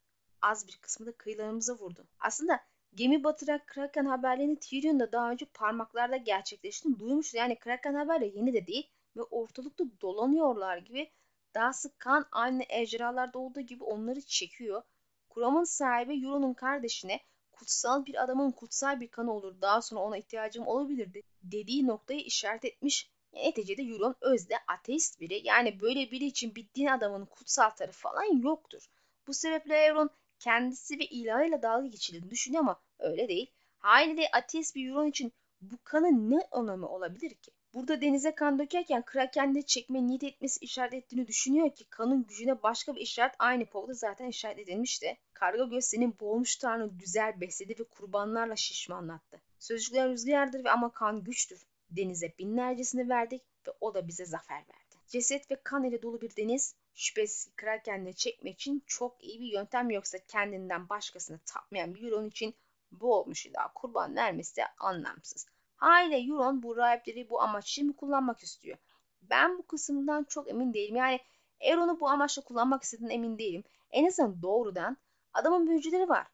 Az 0.42 0.66
bir 0.66 0.77
kısmı 0.77 1.07
da 1.07 1.12
kıyılarımıza 1.12 1.74
vurdu. 1.74 2.07
Aslında 2.18 2.61
Gemi 2.94 3.24
batıran 3.24 3.61
Kraken 3.66 4.05
haberlerini 4.05 4.59
Tyrion 4.61 5.01
da 5.01 5.12
daha 5.12 5.31
önce 5.31 5.46
parmaklarda 5.46 6.16
gerçekleştiğini 6.16 6.98
duymuştu. 6.98 7.37
Yani 7.37 7.59
Kraken 7.59 7.94
haberleri 7.94 8.37
yeni 8.37 8.53
de 8.53 8.66
değil 8.66 8.90
ve 9.16 9.22
ortalıkta 9.22 9.85
dolanıyorlar 10.01 10.79
gibi 10.79 11.11
daha 11.55 11.72
sık 11.72 11.98
kan 11.98 12.27
aynı 12.33 12.64
ejderhalarda 12.68 13.38
olduğu 13.38 13.61
gibi 13.61 13.85
onları 13.85 14.20
çekiyor. 14.20 14.83
Kuramın 15.29 15.64
sahibi 15.64 16.24
Euron'un 16.24 16.55
kardeşine 16.55 17.20
kutsal 17.53 18.07
bir 18.07 18.22
adamın 18.24 18.51
kutsal 18.51 19.01
bir 19.01 19.09
kanı 19.09 19.33
olur 19.33 19.61
daha 19.61 19.83
sonra 19.83 20.01
ona 20.01 20.18
ihtiyacım 20.18 20.66
olabilir 20.66 21.22
dediği 21.42 21.87
noktayı 21.87 22.20
işaret 22.20 22.64
etmiş. 22.64 23.11
Neticede 23.33 23.83
Euron 23.83 24.14
özde 24.21 24.55
ateist 24.69 25.21
biri 25.21 25.47
yani 25.47 25.81
böyle 25.81 26.11
biri 26.11 26.25
için 26.25 26.55
bir 26.55 26.67
din 26.75 26.87
adamının 26.87 27.27
kutsal 27.27 27.71
tarafı 27.71 28.01
falan 28.01 28.43
yoktur. 28.43 28.87
Bu 29.27 29.35
sebeple 29.35 29.77
Euron 29.77 30.11
kendisi 30.38 30.99
ve 30.99 31.05
ilahıyla 31.07 31.62
dalga 31.62 31.87
geçildiğini 31.87 32.31
düşünüyor 32.31 32.62
ama 32.62 32.81
öyle 32.99 33.29
değil. 33.29 33.51
Haliyle 33.79 34.31
ateist 34.33 34.77
bir 34.77 34.88
Euron 34.88 35.07
için 35.07 35.33
bu 35.61 35.77
kanın 35.85 36.31
ne 36.31 36.41
önemi 36.53 36.85
olabilir 36.85 37.35
ki? 37.35 37.51
Burada 37.75 38.01
denize 38.01 38.35
kan 38.35 38.59
dökerken 38.59 39.03
Kraken'de 39.05 39.62
çekme 39.62 40.07
niyet 40.07 40.25
etmesi 40.25 40.64
işaret 40.64 40.95
ettiğini 40.95 41.27
düşünüyor 41.29 41.75
ki 41.75 41.85
kanın 41.91 42.27
gücüne 42.27 42.62
başka 42.62 42.95
bir 42.95 43.01
işaret 43.01 43.35
aynı 43.38 43.67
povda 43.67 43.93
zaten 43.93 44.27
işaret 44.27 44.59
edilmişti. 44.59 45.19
Karga 45.33 45.64
göz 45.64 45.85
senin 45.85 46.19
boğulmuş 46.21 46.57
tanrı 46.57 46.87
güzel 46.87 47.41
besledi 47.41 47.75
ve 47.81 47.85
kurbanlarla 47.85 48.57
şişmanlattı. 48.57 49.41
Sözcükler 49.59 50.09
rüzgardır 50.09 50.64
ve 50.64 50.71
ama 50.71 50.93
kan 50.93 51.25
güçtür. 51.25 51.67
Denize 51.90 52.35
binlercesini 52.38 53.09
verdik 53.09 53.42
ve 53.66 53.70
o 53.81 53.94
da 53.94 54.09
bize 54.09 54.24
zafer 54.24 54.57
verdi. 54.57 54.96
Ceset 55.07 55.51
ve 55.51 55.57
kan 55.64 55.85
ile 55.85 56.03
dolu 56.03 56.20
bir 56.20 56.37
deniz 56.37 56.74
şüphesiz 56.94 57.53
Kraken'le 57.57 58.12
çekmek 58.12 58.55
için 58.55 58.83
çok 58.87 59.24
iyi 59.24 59.40
bir 59.40 59.53
yöntem 59.53 59.90
yoksa 59.90 60.18
kendinden 60.18 60.88
başkasını 60.88 61.38
tapmayan 61.38 61.94
bir 61.94 62.03
Euron 62.03 62.27
için 62.27 62.55
bu 62.92 63.14
olmuş 63.14 63.46
daha 63.55 63.72
kurban 63.72 64.16
vermesi 64.16 64.57
de 64.57 64.62
anlamsız. 64.79 65.46
Haliyle 65.77 66.33
Euron 66.33 66.62
bu 66.62 66.77
rahipleri 66.77 67.31
bu 67.31 67.42
amaç 67.42 67.70
için 67.70 67.87
mi 67.87 67.96
kullanmak 67.96 68.42
istiyor? 68.42 68.79
Ben 69.22 69.59
bu 69.59 69.66
kısımdan 69.66 70.24
çok 70.24 70.51
emin 70.51 70.74
değilim. 70.74 70.96
Yani 70.96 71.20
Euron'u 71.61 72.01
bu 72.01 72.09
amaçla 72.09 72.42
kullanmak 72.42 72.83
istediğine 72.83 73.14
emin 73.14 73.38
değilim. 73.38 73.64
En 73.90 74.07
azından 74.07 74.42
doğrudan 74.42 74.96
adamın 75.33 75.66
büyücüleri 75.66 76.09
var. 76.09 76.27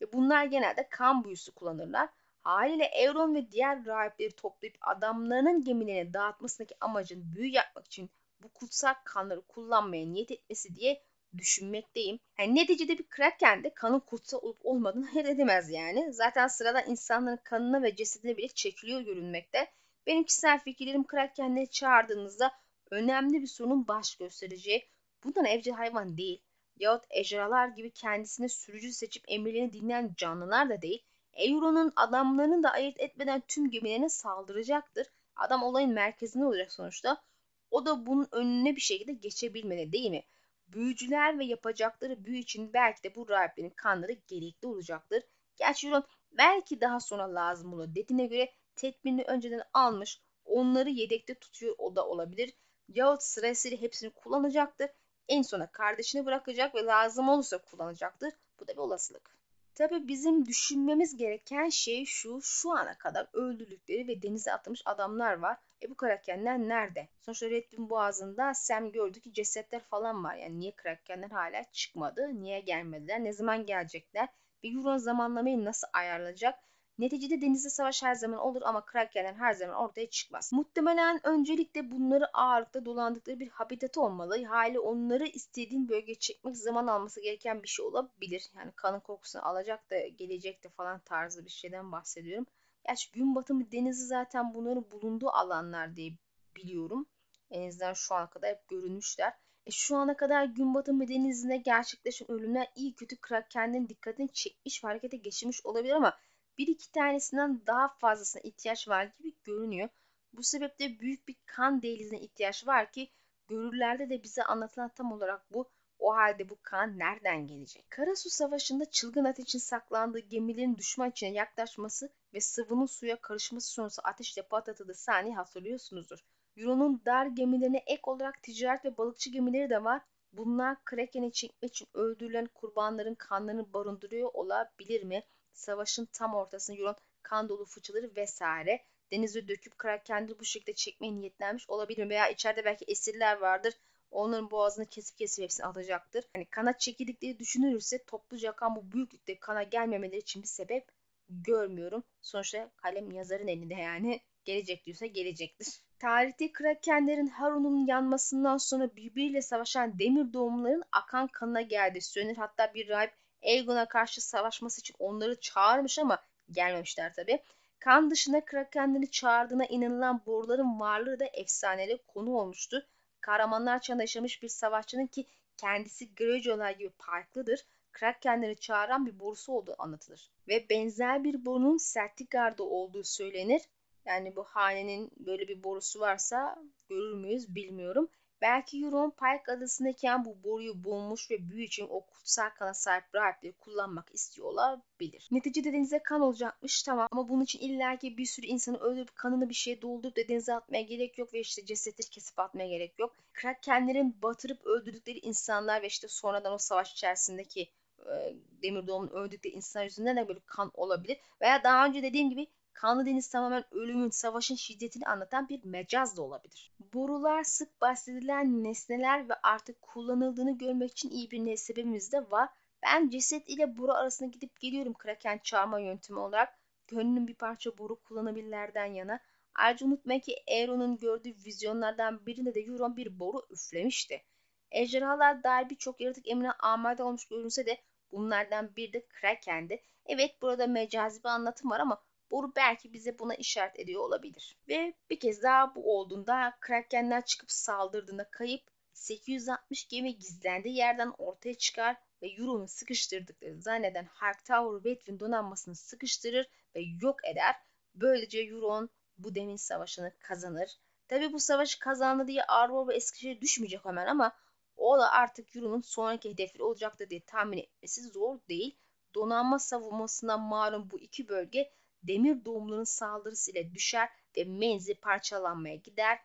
Ve 0.00 0.12
bunlar 0.12 0.44
genelde 0.44 0.88
kan 0.88 1.24
büyüsü 1.24 1.52
kullanırlar. 1.52 2.08
Haliyle 2.46 2.84
Euron 2.84 3.34
ve 3.34 3.50
diğer 3.50 3.86
rahipleri 3.86 4.36
toplayıp 4.36 4.76
adamlarının 4.80 5.64
gemilerini 5.64 6.14
dağıtmasındaki 6.14 6.74
amacın 6.80 7.34
büyü 7.34 7.52
yapmak 7.52 7.86
için 7.86 8.10
bu 8.42 8.48
kutsal 8.48 8.94
kanları 9.04 9.42
kullanmaya 9.42 10.06
niyet 10.06 10.30
etmesi 10.30 10.76
diye 10.76 11.02
düşünmekteyim. 11.38 12.18
Yani 12.38 12.54
neticede 12.54 12.98
bir 12.98 13.08
kraken 13.08 13.64
de 13.64 13.74
kanın 13.74 14.00
kutsal 14.00 14.38
olup 14.38 14.58
olmadığını 14.66 15.06
hayır 15.06 15.26
edemez 15.26 15.70
yani. 15.70 16.12
Zaten 16.12 16.46
sırada 16.46 16.80
insanların 16.80 17.40
kanına 17.44 17.82
ve 17.82 17.96
cesedine 17.96 18.36
bile 18.36 18.48
çekiliyor 18.48 19.00
görünmekte. 19.00 19.70
Benim 20.06 20.24
kişisel 20.24 20.58
fikirlerim 20.58 21.06
krakenleri 21.06 21.70
çağırdığınızda 21.70 22.52
önemli 22.90 23.42
bir 23.42 23.46
sorunun 23.46 23.88
baş 23.88 24.16
göstereceği. 24.16 24.88
Bundan 25.24 25.44
evcil 25.44 25.72
hayvan 25.72 26.16
değil 26.16 26.42
yahut 26.78 27.04
ejderhalar 27.10 27.68
gibi 27.68 27.90
kendisine 27.90 28.48
sürücü 28.48 28.92
seçip 28.92 29.24
emirlerini 29.28 29.72
dinleyen 29.72 30.14
canlılar 30.16 30.70
da 30.70 30.82
değil. 30.82 31.02
Euron'un 31.36 31.92
adamlarını 31.96 32.62
da 32.62 32.70
ayırt 32.70 33.00
etmeden 33.00 33.42
tüm 33.48 33.70
gemilerine 33.70 34.08
saldıracaktır. 34.08 35.06
Adam 35.36 35.62
olayın 35.62 35.92
merkezinde 35.92 36.44
olacak 36.44 36.72
sonuçta. 36.72 37.22
O 37.70 37.86
da 37.86 38.06
bunun 38.06 38.28
önüne 38.32 38.76
bir 38.76 38.80
şekilde 38.80 39.12
geçebilmeli 39.12 39.92
değil 39.92 40.10
mi? 40.10 40.22
Büyücüler 40.68 41.38
ve 41.38 41.44
yapacakları 41.44 42.24
büyü 42.24 42.38
için 42.38 42.72
belki 42.72 43.02
de 43.02 43.14
bu 43.14 43.28
rahiplerin 43.28 43.70
kanları 43.70 44.12
gerekli 44.12 44.68
olacaktır. 44.68 45.22
Gerçi 45.56 45.86
Euron 45.86 46.04
belki 46.32 46.80
daha 46.80 47.00
sonra 47.00 47.34
lazım 47.34 47.74
olur 47.74 47.94
dediğine 47.94 48.26
göre 48.26 48.52
tedbirini 48.76 49.22
önceden 49.22 49.62
almış 49.72 50.20
onları 50.44 50.90
yedekte 50.90 51.34
tutuyor 51.34 51.74
o 51.78 51.96
da 51.96 52.06
olabilir. 52.06 52.52
Yahut 52.88 53.22
sırasıyla 53.22 53.78
hepsini 53.78 54.10
kullanacaktır. 54.10 54.90
En 55.28 55.42
sona 55.42 55.66
kardeşini 55.66 56.26
bırakacak 56.26 56.74
ve 56.74 56.84
lazım 56.84 57.28
olursa 57.28 57.58
kullanacaktır. 57.58 58.32
Bu 58.60 58.68
da 58.68 58.72
bir 58.72 58.78
olasılık. 58.78 59.36
Tabii 59.76 60.08
bizim 60.08 60.46
düşünmemiz 60.46 61.16
gereken 61.16 61.68
şey 61.68 62.04
şu, 62.04 62.40
şu 62.42 62.70
ana 62.70 62.98
kadar 62.98 63.26
öldürdükleri 63.32 64.08
ve 64.08 64.22
denize 64.22 64.52
atılmış 64.52 64.82
adamlar 64.84 65.38
var. 65.38 65.56
E 65.82 65.90
bu 65.90 65.94
krakenler 65.96 66.58
nerede? 66.58 67.08
Sonuçta 67.20 67.50
Redfin 67.50 67.90
boğazında 67.90 68.54
Sam 68.54 68.92
gördü 68.92 69.20
ki 69.20 69.32
cesetler 69.32 69.80
falan 69.82 70.24
var. 70.24 70.34
Yani 70.36 70.60
niye 70.60 70.72
krakenler 70.76 71.30
hala 71.30 71.64
çıkmadı? 71.72 72.28
Niye 72.42 72.60
gelmediler? 72.60 73.24
Ne 73.24 73.32
zaman 73.32 73.66
gelecekler? 73.66 74.28
Bir 74.62 74.76
Euron 74.76 74.96
zamanlamayı 74.98 75.64
nasıl 75.64 75.86
ayarlayacak? 75.92 76.58
Neticede 76.98 77.40
denizde 77.40 77.70
savaş 77.70 78.02
her 78.02 78.14
zaman 78.14 78.40
olur 78.40 78.62
ama 78.64 78.84
krakenler 78.84 79.34
her 79.34 79.52
zaman 79.52 79.76
ortaya 79.76 80.10
çıkmaz. 80.10 80.52
Muhtemelen 80.52 81.26
öncelikle 81.26 81.90
bunları 81.90 82.36
ağırlıkta 82.36 82.84
dolandıkları 82.84 83.40
bir 83.40 83.48
habitatı 83.48 84.00
olmalı. 84.00 84.44
Hali 84.44 84.80
onları 84.80 85.26
istediğin 85.26 85.88
bölgeye 85.88 86.18
çekmek 86.18 86.56
zaman 86.56 86.86
alması 86.86 87.20
gereken 87.20 87.62
bir 87.62 87.68
şey 87.68 87.86
olabilir. 87.86 88.50
Yani 88.56 88.72
kanın 88.76 89.00
kokusunu 89.00 89.48
alacak 89.48 89.90
da 89.90 89.98
gelecek 89.98 90.64
de 90.64 90.68
falan 90.68 90.98
tarzı 90.98 91.44
bir 91.44 91.50
şeyden 91.50 91.92
bahsediyorum. 91.92 92.46
Gerçi 92.86 93.12
gün 93.12 93.34
batımı 93.34 93.72
denizi 93.72 94.06
zaten 94.06 94.54
bunların 94.54 94.90
bulunduğu 94.90 95.28
alanlar 95.28 95.96
diye 95.96 96.12
biliyorum. 96.56 97.06
En 97.50 97.68
azından 97.68 97.92
şu 97.92 98.14
ana 98.14 98.30
kadar 98.30 98.50
hep 98.50 98.68
görünmüşler. 98.68 99.32
E 99.66 99.70
şu 99.70 99.96
ana 99.96 100.16
kadar 100.16 100.44
gün 100.44 100.74
batımı 100.74 101.08
denizinde 101.08 101.56
gerçekleşen 101.56 102.30
ölümler 102.30 102.68
iyi 102.74 102.94
kötü 102.94 103.16
Kraken'in 103.16 103.88
dikkatini 103.88 104.32
çekmiş 104.32 104.84
ve 104.84 104.88
harekete 104.88 105.16
geçirmiş 105.16 105.66
olabilir 105.66 105.92
ama 105.92 106.18
bir 106.58 106.66
iki 106.66 106.92
tanesinden 106.92 107.66
daha 107.66 107.88
fazlasına 107.88 108.42
ihtiyaç 108.42 108.88
var 108.88 109.04
gibi 109.04 109.34
görünüyor. 109.44 109.88
Bu 110.32 110.42
sebeple 110.42 111.00
büyük 111.00 111.28
bir 111.28 111.36
kan 111.46 111.82
dehlizine 111.82 112.20
ihtiyaç 112.20 112.66
var 112.66 112.92
ki 112.92 113.10
görürlerde 113.48 114.10
de 114.10 114.22
bize 114.22 114.42
anlatılan 114.42 114.88
tam 114.88 115.12
olarak 115.12 115.54
bu. 115.54 115.70
O 115.98 116.14
halde 116.14 116.48
bu 116.48 116.56
kan 116.62 116.98
nereden 116.98 117.46
gelecek? 117.46 117.90
Karasu 117.90 118.30
Savaşı'nda 118.30 118.90
çılgın 118.90 119.24
ateşin 119.24 119.58
saklandığı 119.58 120.18
gemilerin 120.18 120.76
düşman 120.76 121.10
içine 121.10 121.30
yaklaşması 121.30 122.12
ve 122.34 122.40
sıvının 122.40 122.86
suya 122.86 123.16
karışması 123.20 123.68
sonrası 123.68 124.02
ateşle 124.02 124.42
patlatıldığı 124.42 124.94
sahneyi 124.94 125.34
hatırlıyorsunuzdur. 125.34 126.18
Euro'nun 126.56 127.02
dar 127.06 127.26
gemilerine 127.26 127.82
ek 127.86 128.02
olarak 128.02 128.42
ticaret 128.42 128.84
ve 128.84 128.96
balıkçı 128.98 129.30
gemileri 129.30 129.70
de 129.70 129.84
var. 129.84 130.02
Bunlar 130.32 130.84
Kraken'i 130.84 131.32
çekmek 131.32 131.70
için 131.70 131.88
öldürülen 131.94 132.46
kurbanların 132.46 133.14
kanlarını 133.14 133.72
barındırıyor 133.72 134.30
olabilir 134.34 135.02
mi? 135.02 135.22
Savaşın 135.56 136.08
tam 136.12 136.34
ortasında 136.34 136.76
Euron 136.76 136.96
kan 137.22 137.48
dolu 137.48 137.64
fıçıları 137.64 138.16
vesaire 138.16 138.84
denize 139.12 139.48
döküp 139.48 139.78
Kraken'leri 139.78 140.38
bu 140.40 140.44
şekilde 140.44 140.74
çekmeye 140.74 141.14
niyetlenmiş 141.14 141.70
olabilir? 141.70 142.08
Veya 142.08 142.28
içeride 142.28 142.64
belki 142.64 142.84
esirler 142.88 143.36
vardır. 143.36 143.74
Onların 144.10 144.50
boğazını 144.50 144.86
kesip 144.86 145.18
kesip 145.18 145.42
hepsini 145.42 145.66
alacaktır. 145.66 146.24
Hani 146.34 146.44
kana 146.44 146.78
çekildikleri 146.78 147.38
düşünülürse 147.38 148.04
topluca 148.04 148.52
kan 148.52 148.76
bu 148.76 148.92
büyüklükte 148.92 149.38
kana 149.38 149.62
gelmemeleri 149.62 150.18
için 150.18 150.42
bir 150.42 150.48
sebep 150.48 150.88
görmüyorum. 151.28 152.04
Sonuçta 152.22 152.70
kalem 152.76 153.10
yazarın 153.10 153.48
elinde 153.48 153.74
yani. 153.74 154.20
Gelecek 154.44 154.86
diyorsa 154.86 155.06
gelecektir. 155.06 155.82
Tarihte 155.98 156.52
Krakenlerin 156.52 157.26
Harun'un 157.26 157.86
yanmasından 157.86 158.56
sonra 158.56 158.96
birbiriyle 158.96 159.42
savaşan 159.42 159.98
demir 159.98 160.32
doğumların 160.32 160.82
akan 160.92 161.26
kanına 161.26 161.60
geldi 161.60 162.00
söylenir. 162.00 162.36
Hatta 162.36 162.74
bir 162.74 162.88
rahip 162.88 163.12
Aegon'a 163.46 163.88
karşı 163.88 164.20
savaşması 164.20 164.80
için 164.80 164.96
onları 164.98 165.40
çağırmış 165.40 165.98
ama 165.98 166.22
gelmemişler 166.50 167.14
tabi. 167.14 167.42
Kan 167.78 168.10
dışında 168.10 168.44
Krakenleri 168.44 169.10
çağırdığına 169.10 169.64
inanılan 169.64 170.22
boruların 170.26 170.80
varlığı 170.80 171.20
da 171.20 171.24
efsanelere 171.24 171.98
konu 172.06 172.36
olmuştur. 172.36 172.82
Kahramanlar 173.20 173.80
çağında 173.80 174.02
yaşamış 174.02 174.42
bir 174.42 174.48
savaşçının 174.48 175.06
ki 175.06 175.26
kendisi 175.56 176.14
Greyjoy'lar 176.14 176.70
gibi 176.70 176.90
farklıdır. 176.98 177.64
Krakenleri 177.92 178.56
çağıran 178.56 179.06
bir 179.06 179.20
borusu 179.20 179.52
olduğu 179.52 179.74
anlatılır. 179.78 180.30
Ve 180.48 180.66
benzer 180.70 181.24
bir 181.24 181.44
borunun 181.44 181.76
Sertigar'da 181.76 182.62
olduğu 182.62 183.04
söylenir. 183.04 183.62
Yani 184.04 184.36
bu 184.36 184.44
hanenin 184.44 185.10
böyle 185.16 185.48
bir 185.48 185.64
borusu 185.64 186.00
varsa 186.00 186.58
görür 186.88 187.14
müyüz 187.14 187.54
bilmiyorum. 187.54 188.08
Belki 188.40 188.84
Euron 188.84 189.10
Pike 189.10 189.52
adasındayken 189.52 190.24
bu 190.24 190.44
boruyu 190.44 190.84
bulmuş 190.84 191.30
ve 191.30 191.50
büyü 191.50 191.64
için 191.64 191.86
o 191.90 192.00
kutsal 192.00 192.50
kana 192.50 192.74
sahip 192.74 193.04
rahipleri 193.14 193.52
kullanmak 193.52 194.14
istiyor 194.14 194.48
olabilir. 194.48 195.28
Neticede 195.30 195.72
denize 195.72 195.98
kan 195.98 196.20
olacakmış 196.20 196.82
tamam 196.82 197.08
ama 197.10 197.28
bunun 197.28 197.44
için 197.44 197.58
illaki 197.58 198.16
bir 198.16 198.26
sürü 198.26 198.46
insanı 198.46 198.78
öldürüp 198.78 199.16
kanını 199.16 199.48
bir 199.48 199.54
şeye 199.54 199.82
doldurup 199.82 200.16
da 200.16 200.28
denize 200.28 200.54
atmaya 200.54 200.82
gerek 200.82 201.18
yok 201.18 201.34
ve 201.34 201.40
işte 201.40 201.64
cesetleri 201.64 202.10
kesip 202.10 202.38
atmaya 202.38 202.68
gerek 202.68 202.98
yok. 202.98 203.16
Krakenlerin 203.32 204.22
batırıp 204.22 204.66
öldürdükleri 204.66 205.18
insanlar 205.18 205.82
ve 205.82 205.86
işte 205.86 206.08
sonradan 206.08 206.52
o 206.52 206.58
savaş 206.58 206.92
içerisindeki 206.92 207.70
e, 207.98 208.34
Demir 208.62 208.86
Doğum'un 208.86 209.08
öldükleri 209.08 209.54
insanlar 209.54 209.84
yüzünden 209.84 210.16
de 210.16 210.28
böyle 210.28 210.40
kan 210.46 210.70
olabilir. 210.74 211.18
Veya 211.40 211.64
daha 211.64 211.86
önce 211.86 212.02
dediğim 212.02 212.30
gibi 212.30 212.46
Kanlı 212.76 213.06
Deniz 213.06 213.28
tamamen 213.28 213.64
ölümün, 213.70 214.10
savaşın 214.10 214.54
şiddetini 214.54 215.06
anlatan 215.06 215.48
bir 215.48 215.64
mecaz 215.64 216.16
da 216.16 216.22
olabilir. 216.22 216.72
Borular 216.92 217.44
sık 217.44 217.80
bahsedilen 217.80 218.64
nesneler 218.64 219.28
ve 219.28 219.34
artık 219.42 219.82
kullanıldığını 219.82 220.58
görmek 220.58 220.90
için 220.90 221.10
iyi 221.10 221.30
bir 221.30 221.56
sebebimiz 221.56 222.12
de 222.12 222.30
var. 222.30 222.48
Ben 222.82 223.08
ceset 223.10 223.48
ile 223.48 223.78
boru 223.78 223.92
arasında 223.92 224.28
gidip 224.28 224.60
geliyorum 224.60 224.94
kraken 224.94 225.38
çağırma 225.38 225.80
yöntemi 225.80 226.18
olarak. 226.18 226.58
Gönlüm 226.88 227.26
bir 227.26 227.34
parça 227.34 227.78
boru 227.78 228.00
kullanabilirlerden 228.02 228.86
yana. 228.86 229.20
Ayrıca 229.54 229.86
unutmayın 229.86 230.20
ki 230.20 230.36
Aeron'un 230.48 230.98
gördüğü 230.98 231.34
vizyonlardan 231.46 232.26
birinde 232.26 232.54
de 232.54 232.60
Euron 232.60 232.96
bir 232.96 233.18
boru 233.18 233.46
üflemişti. 233.50 234.22
Ejderhalar 234.70 235.42
dair 235.42 235.70
birçok 235.70 236.00
yaratık 236.00 236.28
emine 236.28 236.52
amade 236.52 237.02
olmuş 237.02 237.28
görünse 237.28 237.66
de 237.66 237.78
bunlardan 238.12 238.76
biri 238.76 238.92
de 238.92 239.06
Kraken'di. 239.06 239.82
Evet 240.06 240.42
burada 240.42 240.66
mecazi 240.66 241.24
bir 241.24 241.28
anlatım 241.28 241.70
var 241.70 241.80
ama 241.80 242.02
Boru 242.30 242.52
belki 242.56 242.92
bize 242.92 243.18
buna 243.18 243.34
işaret 243.34 243.78
ediyor 243.78 244.02
olabilir. 244.02 244.56
Ve 244.68 244.94
bir 245.10 245.20
kez 245.20 245.42
daha 245.42 245.74
bu 245.74 245.98
olduğunda 245.98 246.52
Krakenler 246.60 247.24
çıkıp 247.24 247.50
saldırdığında 247.50 248.30
kayıp 248.30 248.70
860 248.92 249.88
gemi 249.88 250.18
gizlendiği 250.18 250.76
yerden 250.76 251.12
ortaya 251.18 251.54
çıkar 251.54 251.96
ve 252.22 252.28
Euron'u 252.28 252.68
sıkıştırdıkları 252.68 253.60
zanneden 253.60 254.04
Hightower 254.04 254.90
Redwin 254.90 255.20
donanmasını 255.20 255.74
sıkıştırır 255.74 256.48
ve 256.74 256.80
yok 257.02 257.24
eder. 257.24 257.54
Böylece 257.94 258.40
Euron 258.40 258.90
bu 259.18 259.34
demin 259.34 259.56
savaşını 259.56 260.12
kazanır. 260.18 260.70
Tabi 261.08 261.32
bu 261.32 261.40
savaşı 261.40 261.78
kazandı 261.78 262.26
diye 262.26 262.44
Arvo 262.44 262.88
ve 262.88 262.94
Eskişehir 262.94 263.40
düşmeyecek 263.40 263.84
hemen 263.84 264.06
ama 264.06 264.36
o 264.76 264.98
da 264.98 265.12
artık 265.12 265.56
Euron'un 265.56 265.80
sonraki 265.80 266.30
hedefi 266.30 266.62
olacaktır 266.62 267.10
diye 267.10 267.20
tahmin 267.20 267.58
etmesi 267.58 268.02
zor 268.02 268.38
değil. 268.48 268.78
Donanma 269.14 269.58
savunmasına 269.58 270.38
malum 270.38 270.90
bu 270.90 271.00
iki 271.00 271.28
bölge 271.28 271.72
demir 272.08 272.44
doğumluların 272.44 272.84
saldırısıyla 272.84 273.74
düşer 273.74 274.08
ve 274.36 274.44
menzil 274.44 274.94
parçalanmaya 274.94 275.76
gider. 275.76 276.18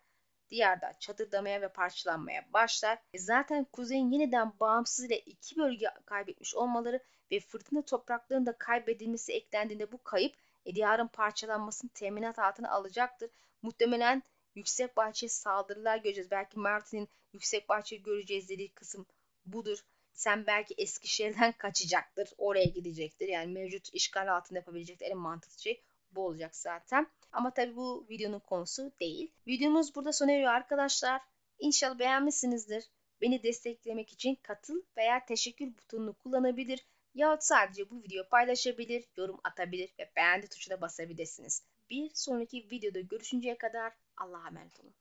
Diyarda 0.50 0.94
çadırdamaya 1.00 1.62
ve 1.62 1.68
parçalanmaya 1.68 2.54
başlar. 2.54 3.00
E 3.14 3.20
zaten 3.20 3.64
kuzeyin 3.64 4.12
yeniden 4.12 4.54
bağımsız 4.60 5.06
ile 5.06 5.20
iki 5.20 5.58
bölge 5.58 5.88
kaybetmiş 6.06 6.56
olmaları 6.56 7.00
ve 7.32 7.40
fırtına 7.40 7.82
topraklarının 7.82 8.46
da 8.46 8.58
kaybedilmesi 8.58 9.34
eklendiğinde 9.34 9.92
bu 9.92 10.04
kayıp 10.04 10.36
e, 10.66 10.76
diyarın 10.76 11.08
parçalanmasını 11.08 11.90
teminat 11.94 12.40
altına 12.40 12.70
alacaktır. 12.70 13.32
Muhtemelen 13.62 14.24
yüksek 14.56 14.98
bahçeye 14.98 15.30
saldırılar 15.30 15.98
göreceğiz. 15.98 16.32
Belki 16.32 16.60
Martin'in 16.60 17.10
yüksek 17.34 17.70
bahçeyi 17.70 18.04
göreceğiz 18.04 18.50
dediği 18.50 18.74
kısım 18.74 19.06
budur. 19.46 19.86
Sen 20.14 20.48
belki 20.48 20.74
Eskişehir'den 20.78 21.52
kaçacaktır. 21.52 22.30
Oraya 22.38 22.66
gidecektir. 22.66 23.28
Yani 23.28 23.54
mevcut 23.54 23.94
işgal 23.94 24.36
altında 24.36 24.60
yapabilecekleri 24.60 25.12
en 25.12 25.18
mantıklı 25.18 25.62
şey 25.62 25.82
bu 26.12 26.26
olacak 26.26 26.56
zaten. 26.56 27.08
Ama 27.32 27.54
tabii 27.54 27.76
bu 27.76 28.06
videonun 28.10 28.40
konusu 28.40 28.92
değil. 29.00 29.32
Videomuz 29.48 29.96
burada 29.96 30.14
sona 30.14 30.32
eriyor 30.32 30.52
arkadaşlar. 30.52 31.22
İnşallah 31.60 32.00
beğenmişsinizdir. 32.00 32.84
Beni 33.22 33.44
desteklemek 33.44 34.14
için 34.14 34.36
katıl 34.36 34.82
veya 34.98 35.26
teşekkür 35.26 35.78
butonunu 35.78 36.14
kullanabilir 36.14 36.86
yahut 37.16 37.44
sadece 37.44 37.90
bu 37.90 38.04
videoyu 38.04 38.30
paylaşabilir, 38.30 39.06
yorum 39.18 39.40
atabilir 39.44 39.90
ve 40.00 40.12
beğendi 40.16 40.48
tuşuna 40.48 40.82
basabilirsiniz. 40.82 41.64
Bir 41.90 42.12
sonraki 42.14 42.68
videoda 42.72 43.00
görüşünceye 43.00 43.58
kadar 43.58 43.94
Allah'a 44.18 44.48
emanet 44.48 44.80
olun. 44.80 44.90